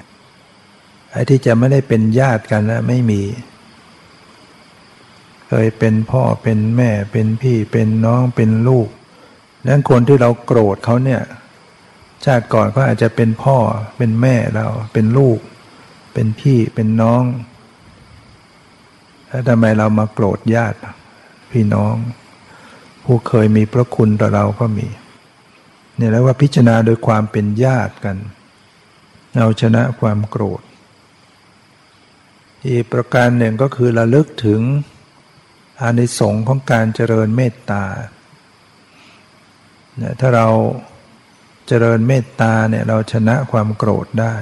[1.12, 3.22] ไอ้ที่จะไม่ได้เป็นญาติกันนะไม่มี
[5.48, 8.88] เคยเป็นพ่อเป็นแม่เป็นพี่เป็นน้องเป็นลูก
[9.68, 11.22] นั้นคนที่เราโกรธเขาเนี่ย
[12.24, 13.58] ชาติก่อนก็อาจจะเป็นพ่อ
[13.96, 15.38] เป็นแม่เรา เป็นลูก
[16.14, 17.24] เป็นพี่เป็นน้อง
[19.28, 20.78] แล้วทำไมเรามาโกรธญาติ
[21.52, 21.94] พี่น้อง
[23.04, 24.88] ผู้เคยมีพระคุณต่อเราก็มี
[25.96, 28.16] เนี่ยแล้วว่าพิจารณาโดยความเป็นญาติกัน
[29.38, 30.62] เอาชนะความโกรธ
[32.68, 34.60] อีกประการหนึ่งก็คือระลึกถึง
[35.80, 37.84] อานิสงส์ของการเจริญเมตตา
[39.96, 40.48] เนี่ยถ้าเรา
[41.72, 44.34] เจริญเมตตาเนี่ยเราชนะความโกรธได้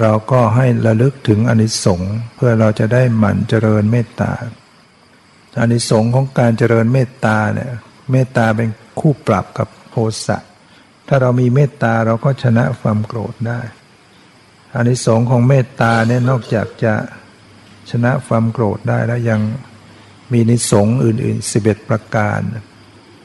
[0.00, 4.32] เราก็ให้ระลึกถึงอนิสงส์เพื่อเราจะได้หมั่นเจริญเมตตา
[5.60, 7.70] อานิสงส์ของการเจริญเมตตาเนี่ย
[8.10, 8.68] เมตตาเป็น
[9.00, 10.38] คู่ปรับกับโทสะ
[11.08, 13.60] ถ้าเรามีเมตตาเราก็ชนะความโกรธได้
[14.74, 16.94] อานิสงส์ของเมตตาเนี่ยนอกจากจะ
[17.90, 19.40] ชนะความโกรธได้แล้วยัง
[20.32, 22.40] มีนิสงส์อื่นๆสิบเอ็ดประการ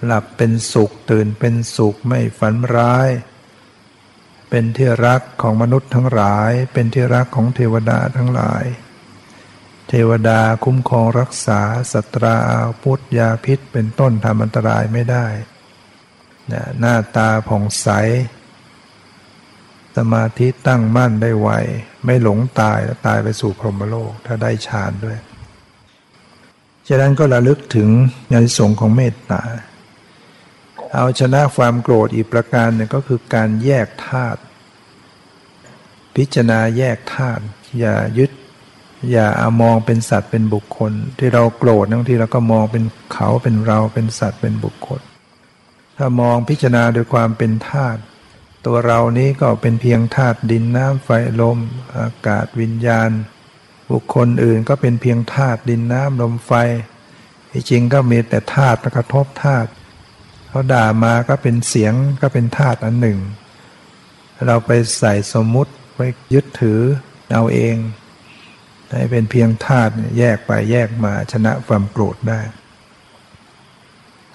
[0.06, 3.10] หลับเป็นสุขตื่นเป็นสุขไม่ฝันร้าย
[4.50, 8.64] เป็นที่รักของมนุษย์ทั้งหลาย เป็นที่รักของเทวดาทั้งหลาย
[9.90, 11.62] เทวดาคุ้มครองรักษา
[11.94, 15.28] สัตราอาพุทธยาพิษเป็นต้นทำอันตรายไม่ได้
[16.80, 17.88] หน้าตาผ่องใส
[19.96, 21.50] สมาธิตั้งมั่นได้ไว
[22.06, 25.18] ไม่หลงตายแล้วตายไปสู่พรหมโลกถ้าได้ฌานด้วย
[26.88, 27.90] ฉะนั้นก็ระลึกถึง
[28.34, 29.42] ญาณสงของเมตตา
[30.94, 34.40] เอาชนะความโกรธอีกประการหนึ่งก็คือการแยกธาตุ
[36.16, 37.44] พิจารณาแยกธาตุ
[37.80, 38.32] อย่ายึด
[39.12, 45.02] อย่าเอามองเป็นสัตว์เป็นบุคคล ที่เราโกรธบางทีเราก็มองเป็นเขาเป็นเราเป็นสัตว์เป็นบุคคล
[45.98, 48.00] ถ้ามองพิจารณาโดยความเป็นธาตุ
[48.66, 51.10] ตัวเรานี้ก็เป็นเพียงธาตุดินน้ำไฟ
[51.42, 51.58] ลม
[51.98, 53.10] อากาศวิญญาณ
[53.92, 56.52] บุคคลอื่นก็เป็นเพียงธาตุดินน้ำลมไฟ
[57.52, 59.70] ที่จริงก็มีแต่ธาตุกระทบธาตุ
[60.50, 63.20] เขาด่ามาก็เป็นเสียงก็เป็นธาตุอันหนึ่ง
[64.48, 66.00] เราไปใส่สมมุติไป
[66.34, 66.80] ยึดถือ
[67.34, 67.76] เอาเอง
[68.90, 72.42] ให้เป็นเพียงธาตุแยกไปแยกมาชนะความโกรธได้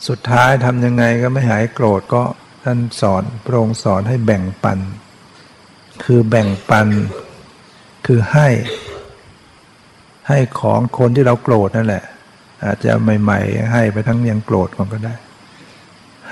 [0.08, 2.22] สุดท้ายทำยังไงก็ไม่หายโกรธก็
[2.64, 4.78] ท่านสอนพระองค์สอนให้แบ่งปัน
[6.04, 6.88] คือแบ่งปัน
[8.06, 8.48] คือให้
[10.28, 12.04] ให้ของคนที่เราโกรธนั่นแหละ
[12.64, 12.92] อาจจะ
[13.22, 15.14] ใหม่ ๆ ให้ไปทั้งยังโกรธก่อนก็ได้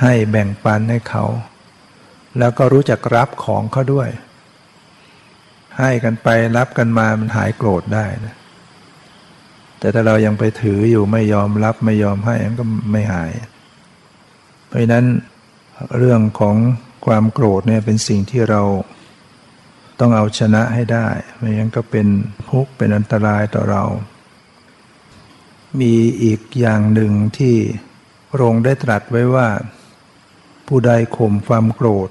[0.00, 1.24] ให้แบ่งปันให้เขา
[2.38, 4.08] แล้วก็รู้จักรับของเขาด้วย
[5.78, 8.36] ให้กันไปรับกันมามันหายโกรธได้นะ
[9.78, 13.32] แต่ถ้าเรายังไปถืออยู่ไม่ยอมรับไม่ยอมให้มันก็ไม่หาย
[14.66, 15.06] เพราะนั้น
[15.98, 16.56] เรื่องของ
[17.06, 18.62] ความโกรธเนี่ยเป็นสิ่งที่เรา
[20.00, 22.06] ต้องเอาชนะให้ได้ ไม่งั้นก็เป็น
[22.50, 23.84] ทุกข์เป็นอันตรายต่อเรา
[25.80, 27.56] มีอีกอย่างหนึ่งที่
[28.30, 29.48] พระองค์ได้ตรัสไว้ว่า
[30.74, 32.10] ผู้ใดข่มความโกรธ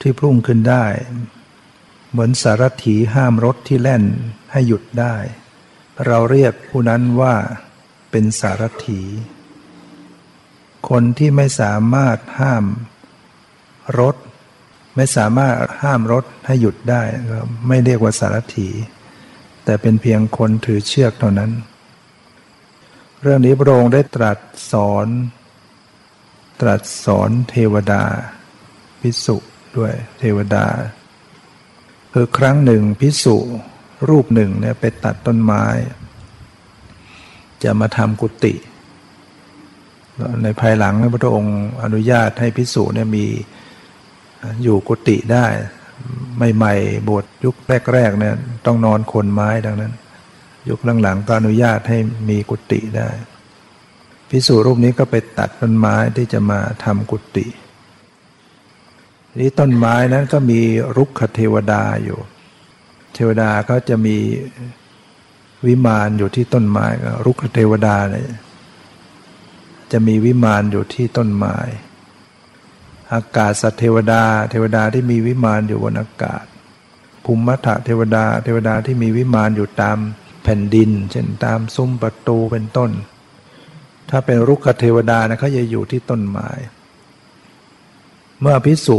[0.00, 0.84] ที่พุ่งขึ้นได้
[2.10, 4.04] เหมือนสารถีห้ามรถที่แล่น
[4.52, 5.14] ให้หยุดได้
[6.06, 7.34] เราเรียกผู้นั้นว่า
[8.10, 9.00] เป็นสารถี
[10.88, 12.64] คนที่ไม่สามารถห้าม
[13.98, 14.16] รถ
[14.96, 17.02] ไม่สามารถห้ามรถให้หยุดได้
[17.68, 18.68] ไม่เรียกว่าสารถี
[19.64, 21.50] แต่เป็นเพียงคนถือเชือกเท่านั้น
[23.22, 24.38] เรื่องนี้พระองค์ได้ตรัส
[24.72, 25.08] สอน
[26.60, 28.02] ตรัสสอนเทวดา
[29.00, 29.36] พิสุ
[29.76, 30.66] ด้วยเทวดา
[32.14, 33.36] คือครั้งหนึ่งพิสุ
[34.08, 35.64] รูปหนึ่งเนี่ยไปตัดต้นไม้
[37.62, 38.54] จะมาทำกุฏิ
[40.42, 40.94] ในภายหลัง
[41.24, 43.26] พระองค์อนุญาตให้พิสุเนี่ยมี
[44.62, 45.46] อยู่กุฏิได้
[46.56, 47.54] ใหม่ๆบทยุค
[47.92, 48.34] แรกๆเนี่ย
[48.66, 49.92] ต้องนอนคนไม้ดังนั้น
[50.68, 51.98] ยุคหลังๆก็อนุญาตให้
[52.28, 53.08] มีกุฏิได้
[54.30, 57.46] พิสุรูปนี้ก็ไปตัดต้นไม้ที่จะมาทำกุฏิ
[59.40, 60.60] นี้ต้นไม้นั้นก็มี
[60.96, 62.18] รุกขเทวดาอยู่
[63.14, 64.16] เทวดาก็จะมี
[65.66, 66.86] วิมานอยู่ที่ต้นไม้
[67.24, 68.24] รุกขเทวดาเนี่ย
[69.92, 71.56] จะมีวิมานอยู่ที่ต้นไม้
[73.12, 76.44] อากาศสัตเทวดา เทวดาที่มีวิมานอยู่บนอากาศ
[77.24, 79.98] ภูมิมัทเทวดา เทวดาที่มีวิมานอยู่ตาม
[80.42, 82.90] แผ่นดิน เช่นตามซุ้มประตูเป็นต้น
[84.10, 86.48] ถ้าเป็นรุกขเทวดานะเขาจะอยู่ที่ต้นไม้
[88.40, 88.98] เมื่อพิสุ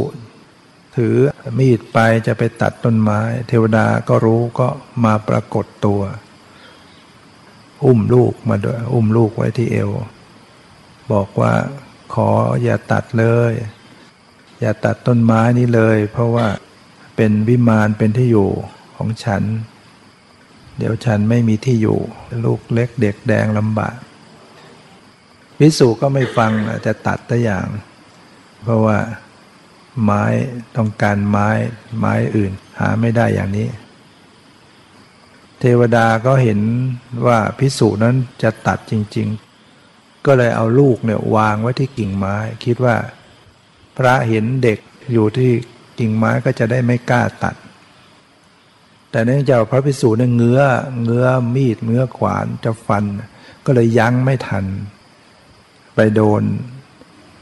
[0.98, 1.16] ถือ
[1.58, 1.98] มีดไป
[2.28, 4.68] จะไปตัดต้นไม้ เทวดาก็รู้ก็
[5.06, 6.02] มาปรากฏตัว
[7.86, 9.92] อุ้มลูกมาด้วยอุ้มลูกไว้ที่เอว
[11.12, 11.54] บอกว่า
[12.14, 12.30] ขอ
[12.64, 13.54] อย่าตัดเลย
[14.60, 16.48] อย่าตัดต้นไม้นี้เลย เพราะว่า
[17.16, 18.50] เป็นวิมานเป็นที่อยู่
[18.98, 19.44] ของฉัน
[20.78, 22.00] เดี๋ยวฉันไม่มีที่อยู่
[22.46, 23.98] ลูกเล็กเด็กแดงลำบาก
[25.62, 26.52] พิสุก็ไม่ฟัง
[26.86, 27.68] จะตัดแต่อย่าง
[28.64, 28.98] เพราะว่า
[30.04, 30.24] ไม้
[30.76, 31.50] ต้องการไม้
[32.00, 33.68] ไม้อื่น หาไม่ได้อย่างนี้
[35.60, 36.60] เทวดาก็เห็น
[37.28, 39.28] ว่าพิสูจนั้นจะตัดจริง
[39.78, 42.36] ๆ ก็เลยเอาลูกเนี่ยวางไว้ที่กิ่งไม้
[42.66, 42.96] คิดว่า
[43.98, 44.80] พระเห็นเด็ก
[45.14, 45.52] อยู่ที่
[46.00, 47.56] กิ่งไม้ก็จะได้ไม่กล้าตัด
[49.12, 50.62] แต่เนื่องจากพระพิสูจน์เนี่ยเงื้อ
[51.04, 53.04] เงื้อมีดเงื้อขวานจะฟัน
[53.66, 54.66] ก็เลยยั้งไม่ทัน
[56.16, 56.44] โดน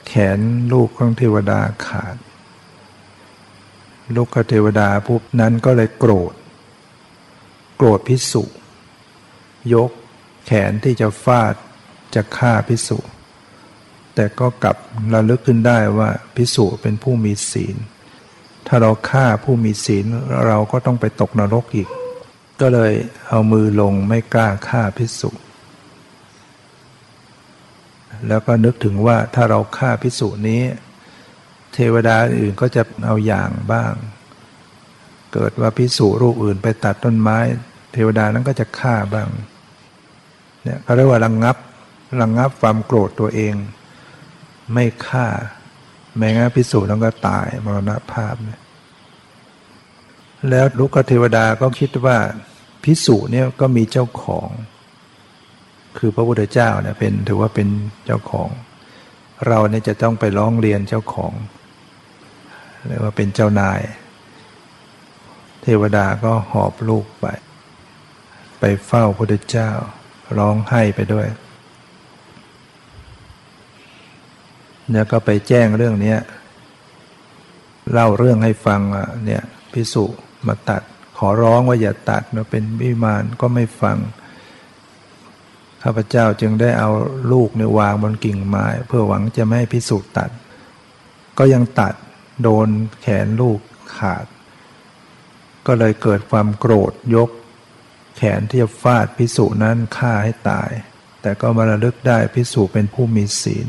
[0.07, 0.39] แขน
[0.71, 2.15] ลูกของเทวดาขาด
[4.15, 6.33] ลูกเทวดาผู้นั้นก็เลยโกรธ
[7.77, 8.43] โกรธพิสุ
[9.73, 9.91] ยก
[10.45, 11.53] แขนที่จะฟาด
[12.15, 12.99] จะฆ่าพิสุ
[14.15, 14.77] แต่ก็กลับ
[15.13, 17.75] ระลึกขึ้นได้ว่าพิสุเป็นผู้มีศีล
[18.67, 20.05] ถ้าเราฆ่าผู้มีศีล
[20.45, 21.89] เราก็ต้องไปตกนรกอีก
[22.61, 22.93] ก็เลย
[23.29, 25.29] เอามือลงไม่กล้าฆ่าพิสุ
[28.27, 30.61] แล้วก็นึกถึงว่าถ้าเราฆ่าพิสุนี้
[31.73, 33.93] เทวดาอื่นก็จะเอาอย่างบ้าง
[35.33, 37.37] เกิดว่าพิสูรูปอื่นไปตัดต้นไม้
[37.93, 39.27] เทวดานั้นก็จะฆ่าบ้าง
[40.63, 41.57] เนี่ยเขาเรียกว่าระงงับ
[42.21, 43.53] ระงงับความโกรธตัวเอง
[44.73, 45.27] ไม่ฆ่า
[46.17, 48.61] แม้งั้นพิสูจน์ต้องก็ตายมรณภาพเนี่ย
[50.49, 52.17] แล้วลูกเทวดาก็คิดว่า
[52.83, 54.49] พิสูจน์เนี่ยก็มีเจ้าของ
[55.97, 57.67] คือพระพุทธเจ้าเนี่ยเป็นถือว่าเป็น
[58.05, 58.49] เจ้าของ
[59.47, 61.33] เราเนี่ยจะต้องไปร้องเรียนเจ้าของ
[62.87, 63.79] เรียกว่าเป็นเจ้านาย
[65.61, 67.25] เทวดาก็หอบลูกไป
[68.59, 69.69] ไปเฝ้าพระพุทธเจ้า
[70.37, 71.27] ร้องไห้ไปด้วย
[74.89, 76.15] เนี่ยก็ไปแจ้งเรื่องนี้
[77.91, 78.81] เล่าเรื่องให้ฟัง
[79.25, 80.05] เนี่ยพิสุ
[80.47, 80.81] มาตัด
[81.17, 83.97] ขอร้องว่าอย่าตัดเนาเป็นวิมานก็ไม่ฟัง
[85.83, 86.89] ข้าพเจ้าจึงได้เอา
[87.31, 90.29] ลูกในวางบนกิ่งไม้ เพื่อหวังจะไม่ให้พิสุตัด
[91.37, 91.93] ก็ยังตัด
[92.43, 92.67] โดน
[93.01, 93.59] แขนลูก
[93.97, 94.25] ขาด
[95.67, 97.29] ก็เลยเกิดความโกรธยก
[98.17, 100.69] แขนที่จะฟาดพิสุนั้นฆ่าให้ตาย
[101.21, 103.67] แต่ก็มาระลึกได้พิสุเป็นผู้มีศีล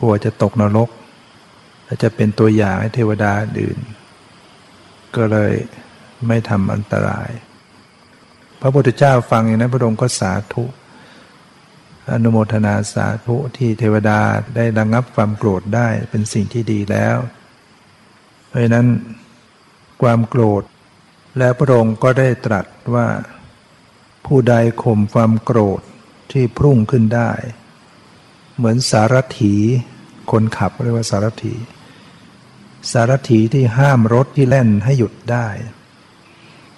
[0.00, 0.90] กลัวจะตกนรก
[1.84, 3.78] และจะเป็นตัวอย่างให้เทวดาอื่น
[5.16, 5.52] ก็เลย
[6.26, 7.30] ไม่ทำอันตราย
[8.64, 10.64] ระพุทธเจ้าฟังอย่างนั้นพระองค์ก็สาธุ
[12.12, 14.20] อนุโมทนาสาธุที่เทวดา
[14.56, 17.16] ได้ระงงับความโกรธได้เป็นสิ่งที่ดีแล้ว
[18.48, 18.86] เพราะนั้น
[20.02, 20.62] ความโกรธ
[21.38, 23.06] และพระองค์ก็ได้ตรัสว่า
[24.26, 25.80] ผู้ใดข่มความโกรธ
[26.32, 27.32] ที่พุ่งขึ้นได้
[28.56, 29.54] เหมือนสารถี
[30.30, 31.54] คนขับเรียกว่าสารถี
[32.92, 35.46] สารถีที่ห้ามรถที่แล่นให้หยุดได้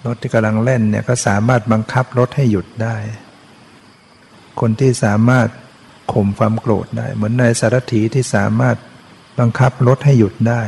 [0.07, 2.95] รถที่กำลังเล่นเนี่ยก็สามารถบังคับรถให้หยุดได้
[4.59, 5.47] คนที่สามารถ
[6.13, 8.77] ข่มความโกรธได้ เหมือนนายสารถีที่สามารถ
[9.39, 10.61] บังคับรถให้หยุดได้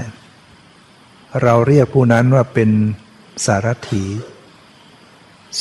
[1.44, 2.70] เราเรียกผู้นั้นว่าเป็น
[3.46, 4.04] สารถี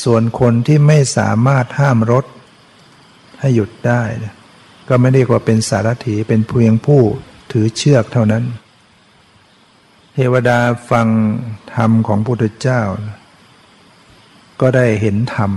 [0.03, 2.25] ส่วนคนที่ไม่สามารถห้ามรถ
[3.39, 4.03] ให้หยุดได้
[4.87, 7.01] ก็ไม่เรียกว่าเป็นสารถีเป็นเพียงผู้
[7.51, 8.43] ถือเชือกเท่านั้น
[10.13, 10.59] เทวดา
[10.89, 11.07] ฟัง
[11.75, 12.81] ธรรมของพระพุทธเจ้า
[14.61, 15.51] ก็ได้เห็นธรรม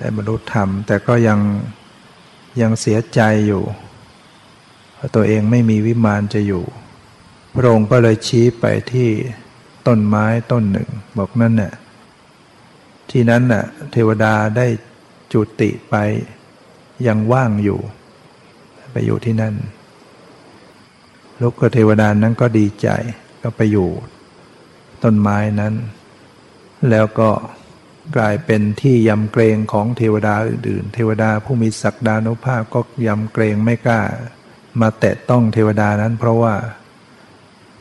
[0.00, 1.40] ได้บรรลุธรรม แต่ก็ยัง
[2.60, 3.62] ยังเสียใจอยู่
[4.94, 6.64] เพราะตัวเองไม่มีวิมานจะอยู่
[7.54, 9.08] พระองค์ก็เลยชี้ไปที่
[9.86, 11.72] ต้นไม้ต้นหนึ่ง บอกนั่นน่ะ
[13.10, 14.66] ที่นั้นน่ะเทวดาได้
[15.32, 15.94] จุติไป
[17.06, 17.80] ยังว่างอยู่
[18.92, 19.54] ไปอยู่ที่นั่น
[21.40, 22.88] ลูกเทวดานั้นก็ดีใจ
[23.42, 23.88] ก็ไปอยู่
[25.04, 25.74] ต้นไม้นั้น
[26.90, 27.30] แล้วก็
[28.16, 34.02] กลายเป็นที่ยำเกรงของเทวดาอื่นๆ เทวดาผู้มีศักดานุภาพก็ยำเกรงไม่กล้า
[34.80, 36.54] มาแตะต้องเทวดานั้นเพราะว่า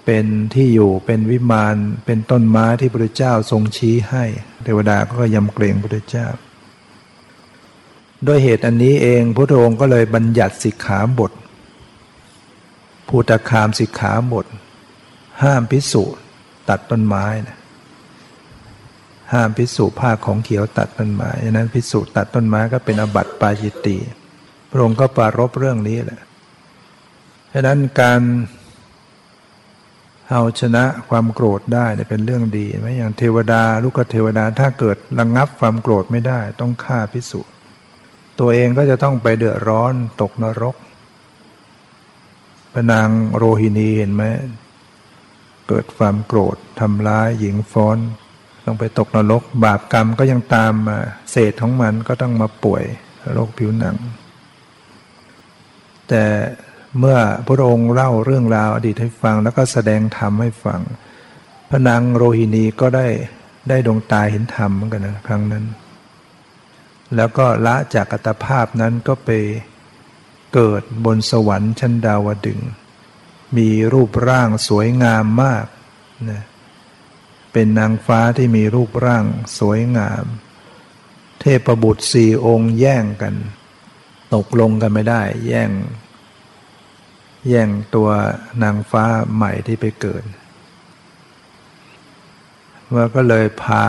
[0.05, 4.25] เป็นที่อยู่เป็นวิมานเป็นต้นไม้ที่พระเจ้าทรงชี้ให้
[4.63, 6.27] เทวดาก็ยำเกรงพระเจ้า
[8.27, 11.31] ด้วยเหตุอันนี้เองพระองค์ก็เลยบัญญัติสิกขาบท
[13.07, 14.45] ภูตคามสิกขาบท
[15.43, 16.15] ห้ามพิสูจ
[16.69, 17.57] ตัดต้นไม้นะ
[19.33, 23.97] ห้ามพิสูจผ้าของเขียวตัดต้นไม้ดังนั้นพิสูจตัดต้นไม้ก็เป็นอบัติปาจิตติ
[24.69, 26.21] พระองค์ก็ปรารบเรื่องนี้แหละ
[27.53, 28.21] ดังนั้นการ
[30.31, 37.53] เอาชนะความโกรธได้เนี่ยเป็นเรื่องดีไหมอย่างเทวดาลูกเทวดาถ้าเกิดระงงับความโกรธไม่ได้ ต้องฆ่าพิสูจน์
[38.39, 40.75] ตัวเองก็จะต้องไปเดือดร้อนตกนรก
[42.73, 44.23] พนางโรฮินีเห็นไหม
[45.67, 47.97] เกิดความโกรธทำร้ายหญิงฟ้อน
[48.65, 50.97] ต้องไปตกนรก บาปกรรมก็ยังตามมา
[51.31, 52.83] เศษของมันก็ต้องมาป่วย
[53.33, 53.97] โรคผิวหนัง
[56.09, 56.23] แต่
[56.99, 60.81] เมื่อพระองค์เล่าเรื่องราวอดีตให้ฟังแล้วก็แสดงธรรมให้ฟัง
[61.69, 63.07] พระนางโรฮินีก็ได้
[63.69, 65.65] ได้ดวงตาเห็นธรรมเหมือนกันนะครั้งนั้น
[67.15, 69.29] แล้วก็ละจากอัตภาพนั้นก็ไป
[70.53, 72.59] เกิดบนสวรรค์ชั้นดาวดึง
[73.57, 75.65] มีรูปร่างสวยงามมาก
[76.29, 76.41] นะ
[77.51, 79.25] เป็นนางฟ้าที่มีรูปร่าง
[79.59, 80.25] สวยงาม
[81.41, 83.35] เทพบุตรสี่องค์แย่งกัน
[84.35, 85.71] ตกลงกันไม่ได้ แย่ง
[87.49, 88.09] แย่งตัว
[88.63, 90.23] นางฟ้าใหม่ที่ไปเกิด
[92.95, 93.85] ว่าก็เลยพา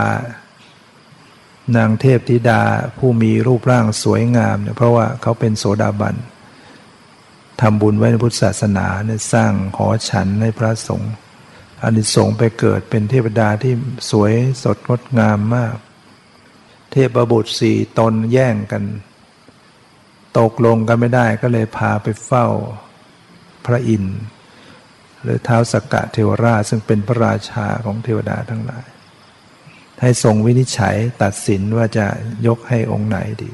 [1.76, 2.62] นางเทพธิดา
[2.98, 6.16] ผู้มีรูปร่างสวยงามเนี่ยเพราะว่าเขาเป็นโสดาบัน
[7.60, 11.12] ทำบุญไว้ในพุทธศาสนาเนี่ยสร้างหอฉันในพระสงฆ์
[11.82, 13.74] อานิสงส์ไปเกิดเป็นเทพดาที่
[14.10, 15.76] สวยสดงดงามมาก
[16.92, 18.82] เทพบุตรสี่ตนแย่งกัน
[20.38, 22.46] ตกลงกันไม่ได้ก็เลยพาไปเฝ้า
[23.66, 24.18] พระอินทร์
[25.22, 28.86] หรือเท้าสกกะเทวราชซึ่งเป็นพระราชาของเทวดาทั้งหลาย
[30.00, 32.06] ให้ทรงวินิจฉัยตัดสินว่าจะ
[32.46, 33.50] ยกให้องค์ไหนดี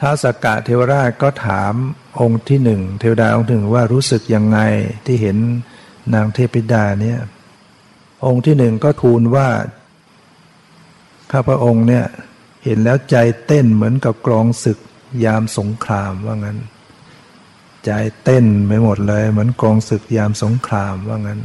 [0.00, 1.72] ท้าสกกะเทวราชก็ถาม
[2.20, 4.58] องค์ที่หนึ่งเทวดาองค์หนึ่งว่ารู้สึกยังไง
[5.06, 5.36] ที่เห็น
[6.14, 7.18] นางเทพิดาเนี่ย
[8.26, 9.48] องค์ที่หนึ่งก็ทูลว่า
[11.32, 12.04] ข้าพระองค์เนี่ย
[12.64, 14.78] เห็นแล้วใจเต้นเหมือนกับกรองศึก
[15.24, 16.58] ยามสงครามว่างั้น
[17.84, 17.90] ใจ
[18.24, 21.40] เต้นไปหมดเลย เหมือนกองศึกยามสงครามว่างั้น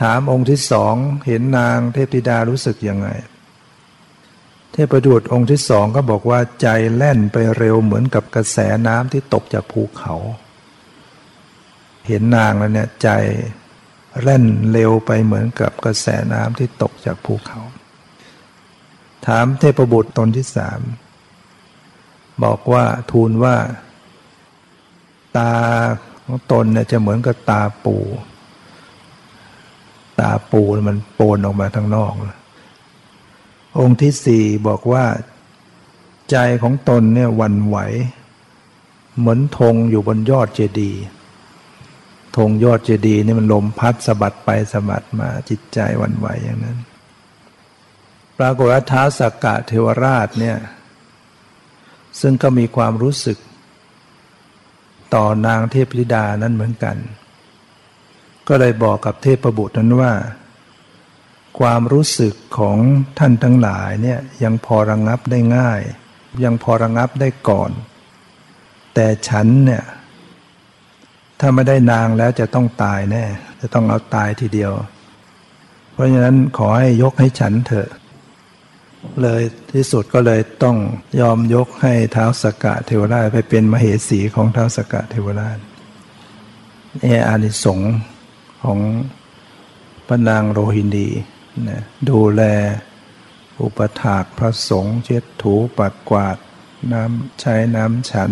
[0.00, 0.94] ถามองค์ที่สอง
[1.26, 3.08] เห็นนางเทพธิดารู้สึกยังไง
[4.72, 10.14] เทพบุตรองค์ที่สองก็บอกว่าใจแล่นไปเร็วเหมือนกับกระแสน้ำที่ตกจากภูเขา
[12.06, 13.08] เห็นนางแล้วเนี่ยใจ
[14.22, 17.60] แล่นเร็วไปเหมือนกับกระแสน้ำที่ตกจากภูเขา
[19.26, 20.80] ถามเทพบุตรตนที่สาม
[22.44, 23.56] บอกว่าทูลว่า
[25.36, 25.52] ตา
[26.24, 27.96] ของตนเนี่ยจะเหมือนกับตาปู
[30.20, 32.12] ตาปูมันโปนออกมาทางนอก
[33.78, 35.04] องค์ที่สี่บอกว่า
[36.30, 37.78] ใจของตนเนี่ยวันไหว
[39.18, 41.02] เหมือนธงอยู่บนยอดเจดีย์
[42.36, 46.78] ธงยอดเจดีย์นี่มันลมพัดสะบัดไปสะบัดมาจิตใจวันไหวอย่างนั้น
[48.38, 50.56] ปรากฏว่าท้าสักกะเทวราชเนี่ย
[52.20, 53.38] ซึ่งก็มีความรู้สึก
[55.14, 56.96] ต่อนางเทพธิดานั้นเหมือนกัน
[58.48, 60.12] ก็เลยบอกกับเทพบุตรนั้นว่า
[61.58, 62.78] ความรู้สึกของ
[63.18, 65.80] ท่านทั้งหลายเนี่ยยังพอระงงับได้ง่าย
[66.44, 67.70] ยังพอระงงับได้ก่อน
[68.94, 69.84] แต่ฉันเนี่ย
[71.40, 73.24] ถ้าไม่ได้นางแล้วจะต้องตายแน่
[73.60, 74.72] จะต้องเอาตายทีเดียว
[75.92, 77.88] เพราะฉะนั้นขอให้ยกให้ฉันเถอะ
[79.22, 80.76] เลยที่สุดก็เลยต้อง
[81.20, 85.58] ยอมยกให้เท้าสกกะเทวราชไปเป็นมเหสีของเท้าสกกะเทวราช
[87.02, 87.94] นี่อานิสงส์
[88.62, 88.78] ของ
[90.06, 91.08] พระนางโรฮินี
[91.68, 92.42] นะดูแล
[93.62, 96.36] อุปถากพระสงฆ์เช็ดถูปัดกวาด
[96.92, 98.30] น้ำใช้น้ำฉัน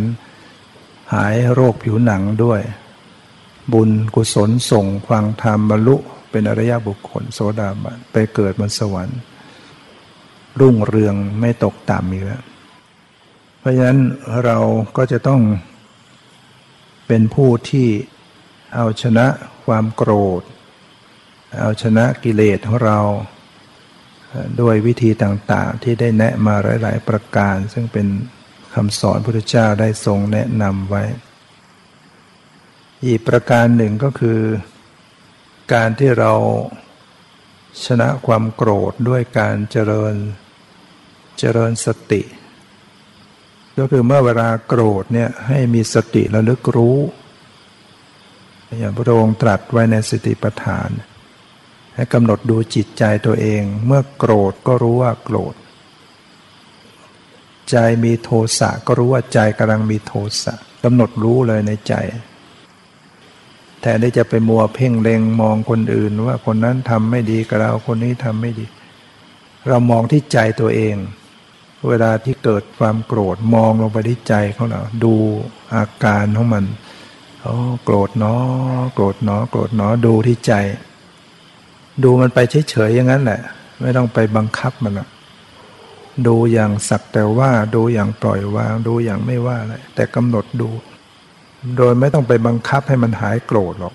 [1.13, 2.61] หายโรคผิวหนังด้วย
[3.73, 5.97] บุญกุศลส่งฟังธรรมบรรลุ
[6.31, 9.19] เป็นอริยบุคคล โสดาบันไปเกิดบนสวรรค์
[10.61, 12.43] รุ่งเรืองไม่ตกต่ำอีกแล้ว
[13.59, 14.01] เพราะฉะนั้น
[14.45, 14.59] เรา
[14.97, 15.41] ก็จะต้อง
[17.07, 17.89] เป็นผู้ที่
[18.75, 19.27] เอาชนะ
[19.65, 20.43] ความโกรธ
[21.61, 22.99] เอาชนะกิเลสของเรา
[24.61, 28.07] ด้วยวิธีต่างๆ ที่ได้แนะมาหลาย ๆ ประการ ซึ่งเป็น
[28.75, 31.03] คำสอนพระพุทธเจ้าได้ทรงแนะนำไว้
[33.07, 34.41] อีกประการหนึ่งก็คือ
[35.73, 36.33] การที่เรา
[37.85, 40.15] ชนะความโกรธด้วยการเจริญ
[41.39, 42.23] เจริญสติ
[43.79, 46.99] ก็คือเมื่อเวลาโกรธเนี่ยให้มีสติระลึกรู้
[48.79, 50.91] อย่างพระองค์ตรัสไว้ในสติปัฏฐาน
[51.95, 55.55] ให้กำหนดดูจิตใจตัวเอง เมื่อโกรธก็รู้ว่าโกรธ
[57.71, 61.95] ใจมีโทสะก็รู้ว่าใจกำลังมีโทสะกำหนดรู้เลยในใจ
[63.83, 68.67] แทนที่จะไปมัวเพ่งเล็งมองคนอื่น ว่าคนนั้นทำไม่ดีกับเราคนนี้ทำไม่ดี
[69.69, 70.97] เรามองที่ใจตัวเอง
[71.89, 75.15] เวลาที่เกิดความโกรธมองลงไปที่ใจของเรา ดู
[75.75, 76.65] อาการของมัน
[77.43, 77.55] โอ้
[77.85, 80.53] โกรธเนาะโกรธเนาะโกรธเนาะดูที่ใจ
[82.03, 82.39] ดูมันไป
[82.71, 83.41] เฉยๆอย่างนั้นแหละ
[83.81, 85.09] ไม่ต้องไปบังคับมันะ
[86.27, 90.69] ดูอย่างสักแต่ว่าดูอย่างปล่อยวาง ดูอย่างไม่ว่าอะไรแต่กำหนดดู
[91.77, 93.95] โดยไม่ต้องไปบังคับให้มันหายโกรธหรอก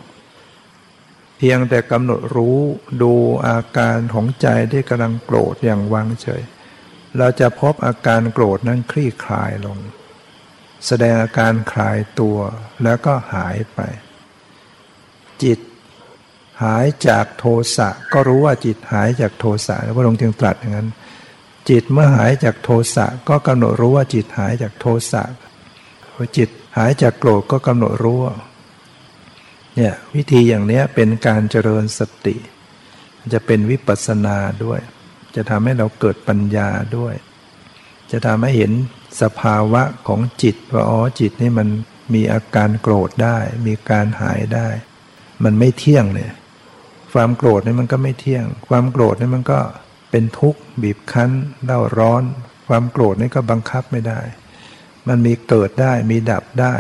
[1.38, 2.57] เพียงแต่กำหนดรู้
[3.01, 3.13] ดู
[3.47, 6.43] อาการของใจที่กำลังโกรธอย่างวางเฉย
[7.18, 9.78] เราจะพบอาการโกรธนั้นคลี่คลายลง
[10.88, 12.38] แสดงอาการคลายตัว
[12.84, 13.80] แล้วก็หายไป
[15.43, 15.59] จิต
[16.63, 17.45] หายจากโท
[17.78, 20.89] สะก็รู้ว่าจิตหายจากโทสะพระองค์จึงตรัสอย่างนั้น
[21.70, 25.24] จิตเมื่อหายจากโทสะก็กำหนดรู้ว่าจิตหายจากโทสะ
[26.38, 28.19] จิต หายจากโกรธก็กำหนดรู้
[29.75, 32.36] เนี่ยวิธีอย่างนี้เป็นการเจริญสติ
[33.34, 34.80] จะเป็นวิปัสสนาด้วย
[35.36, 37.13] จะทำให้เราเกิดปัญญาด้วย
[38.11, 38.71] จะทำให้เห็น
[39.21, 41.67] สภาวะของจิตว่าอ๋อจิตนี่มัน
[42.13, 44.67] มีอาการโกรธได้ มีการหายได้
[45.43, 46.30] มันไม่เที่ยงเลย
[47.13, 49.59] ความโกรธนี่มันก็ไม่เที่ยง ความโกรธนี่มันก็
[50.11, 51.32] เป็นทุกข์บีบคั้น
[51.65, 52.23] เล่าร้อน
[52.67, 54.19] ความโกรธนี่ก็บังคับไม่ได้
[55.07, 56.75] มันมีเกิดได้มีดับได้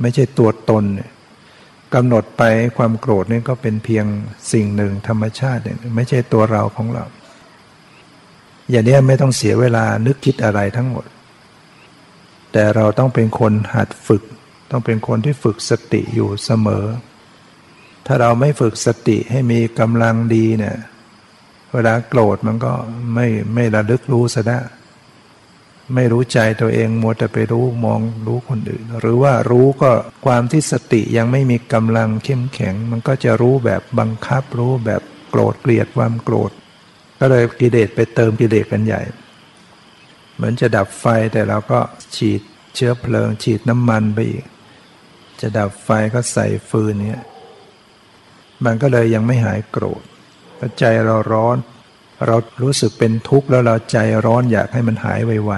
[0.00, 0.84] ไม่ใช่ตัวตน
[1.94, 2.42] กำหนดไป
[2.76, 4.06] ความโกรธนี่ก็เป็นเพียง
[4.52, 7.04] สิ่งหนึ่งธรรมชาติหนึ่งไม่ใช่ตัวเราของเรา
[8.70, 11.06] อย่างนี้ไม่ต้องเสียเวลานึกคิดอะไรทั้งหมด
[12.52, 14.22] แต่เราต้องเป็นคนหัดฝึก
[14.70, 16.84] ต้องเป็นคนที่ฝึกสติอยู่เสมอ
[18.06, 20.76] ถ้าเราไม่ฝึกสติให้มีกำลังดีเนี่ย
[21.74, 22.72] เวลาโกรธมันก็
[23.14, 24.58] ไม่ไม่ระลึกรู้ซะได้
[25.94, 29.90] ไม่รู้ใจตัวเองมัวแต่ไปรู้มองรู้คนอื่น หรือว่ารู้ก็
[30.26, 36.50] ความที่สติยังไม่มีกำลังเข้มแข็ง มันก็จะรู้แบบบังคับรู้แบบโกรธเกลียดความโกรธ
[37.20, 39.02] ก็เลยกิเลสไปเติมกิเลสกันใหญ่
[40.34, 41.80] เหมือนจะดับไฟแต่เราก็
[42.16, 42.40] ฉีด
[42.74, 44.44] เชื้อเพลิง ฉีดน้ำมันไปอีก
[45.40, 47.24] จะดับไฟก็ใส่ฟืนเนี้ย
[48.64, 50.02] มันก็เลยยังไม่หายโกรธ
[50.78, 51.56] ใจเราร้อน
[52.26, 55.52] เรารู้สึกเป็นทุกข์แล้วเราใจร้อนอยากให้มันหายไว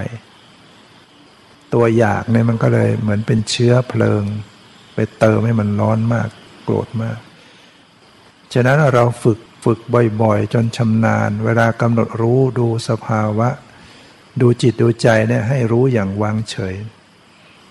[0.84, 4.22] ๆ ตัวอยากเนี่ยมันก็เลยเหมือนเป็นเชื้อเพลิง
[4.94, 6.28] ไปเติมให้มันร้อนมาก
[6.64, 7.18] โกรธมาก
[8.52, 9.78] ฉะนั้นเราฝึกฝึก
[10.22, 13.48] บ่อยๆ จนชำนาญ เวลากำหนดรู้ดูสภาวะ
[14.40, 16.74] ดูจิตดูใจเนี่ยให้รู้อย่างวางเฉย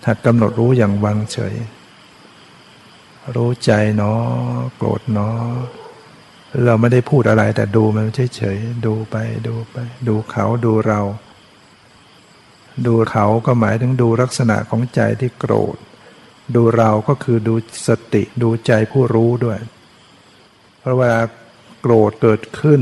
[0.04, 1.54] ถัดกำหนดรู้อย่างวางเฉย
[3.34, 4.20] รู้ใจเนาะ
[4.76, 5.36] โกรธเนาะ
[6.64, 9.76] เราไม่ได้พูดอะไรแต่ดูมันเฉยๆดูไปดูไป
[10.08, 11.00] ดูเขาดูเรา
[12.86, 15.76] ดูเขาก็หมายถึงดูลักษณะของใจที่โกรธ
[16.54, 17.54] ดูเราก็คือดู
[17.88, 19.58] สติดูใจผู้รู้ด้วย
[20.80, 21.12] เพราะว่า
[21.80, 22.80] โกรธเกิดขึ้น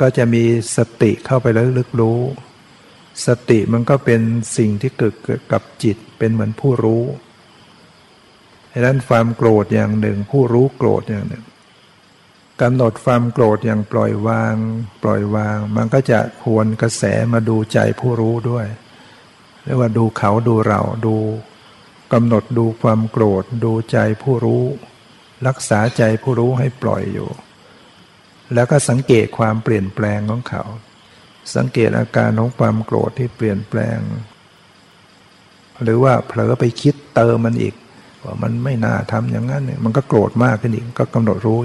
[0.00, 0.44] ก็จะมี
[0.76, 2.20] สติเข้าไปแล้วลึกรู้
[3.26, 4.20] สติมันก็เป็น
[4.56, 7.04] สิ่งที่เกิดกับจิตเป็นเหมือนผู้รู้
[8.72, 11.44] ดังนั้นความโกรธอย่างหนึ่ง ผู้รู้โกรธอย่างหนึ่ง
[12.62, 14.54] กำหนดความโกรธอย่างปล่อยวาง
[15.02, 17.02] ปล่อยวาง มันก็จะพวนกระแส
[17.32, 18.66] มาดูใจผู้รู้ด้วย
[19.64, 21.16] เรียกว่าดูเขาดูเราดู
[22.12, 24.64] กำหนดดูความโกรธ ดูใจผู้รู้
[25.46, 27.28] รักษาใจผู้รู้ให้ปล่อยอยู่
[28.54, 30.64] แล้วก็สังเกตความเปลี่ยนแปลงของเขา
[31.56, 33.98] สังเกตอาการของความโกรธที่เปลี่ยนแปลง
[35.82, 37.74] หรือว่าเผลอไปคิดเติมมันอีก
[38.24, 41.60] ว่ามันไม่น่าทำอย่างนั้นเนี่ยมันก็โกรธมากขึ้นอีกก็กำหนดรู้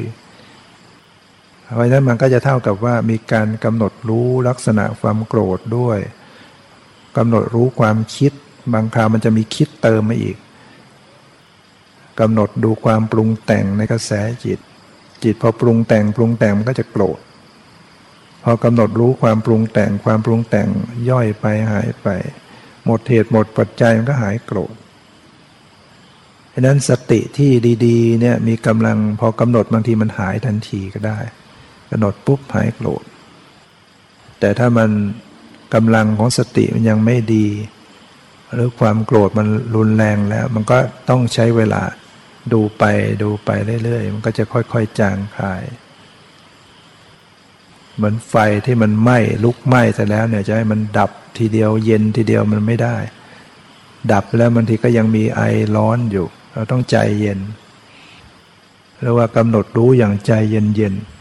[1.73, 5.99] เพราะฉะนั้นมันก็จะเท่ากับว่ามีการกำหนดรู้ลักษณะความโกรธด้วย
[7.17, 8.31] กำหนดรู้ความคิด
[8.73, 10.37] บางคราวมันจะมีคิดเติมมาอีก
[12.19, 14.11] กำหนดดูความปรุงแต่งในกระแส
[14.45, 14.59] จิต
[15.23, 17.19] จิตพอปรุงแต่งปรุงแต่งมันก็จะโกรธ
[18.43, 20.69] พอกำหนดรู้ความปรุงแต่งความปรุงแต่ง
[21.09, 22.07] ย่อยไปหายไป
[22.85, 24.73] หมดเหตุหมดปัจจัยมันก็หายโกรธ
[26.53, 27.51] ดังนั้นสติที่
[27.85, 31.19] ดีๆเนี่ยมีกำลังพอกำหนดบางทีมันหายทันทีก็ได้
[31.91, 33.03] กำหนดปุ๊บหายโกรธ
[34.39, 34.89] แต่ถ้ามัน
[35.73, 37.47] กำลังของสติมันยังไม่ดี
[38.53, 40.77] หรือความโกรธมันรุนแรงแล้ว มันก็
[41.09, 41.81] ต้องใช้เวลา
[42.53, 42.83] ดูไป
[43.23, 43.49] ดูไป
[43.83, 45.63] เรื่อยๆ มันก็จะค่อยๆจางคาย
[47.95, 48.35] เหมือนไฟ
[48.65, 52.97] ที่มันไหม้ลุกไหม้แต่แล้วเนี่ยจะให้มันดับทีเดียวเย็นทีเดียวมันไม่ได้
[54.11, 55.41] ดับแล้วบางทีก็ยังมีไอ
[55.75, 57.39] ร้อนอยู่ เราต้องใจเย็น
[59.01, 61.20] เรียกว่ากำหนดรู้อย่างใจเย็นๆ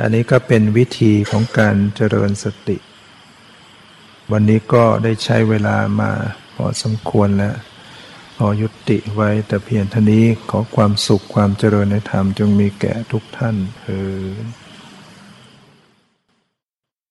[0.00, 2.76] อันนี้ก็เป็นวิธีของการเจริญสติ
[4.32, 6.10] วันนี้ก็ได้ใช้เวลามา
[6.54, 7.54] พอสมควรแล้ว
[8.36, 13.88] ขอยุติไว้แต่เพียงเท่านี้ขอความสุขความเจริญในธรรมจงมีแก่ทุกท่านเอ
[14.22, 14.24] อ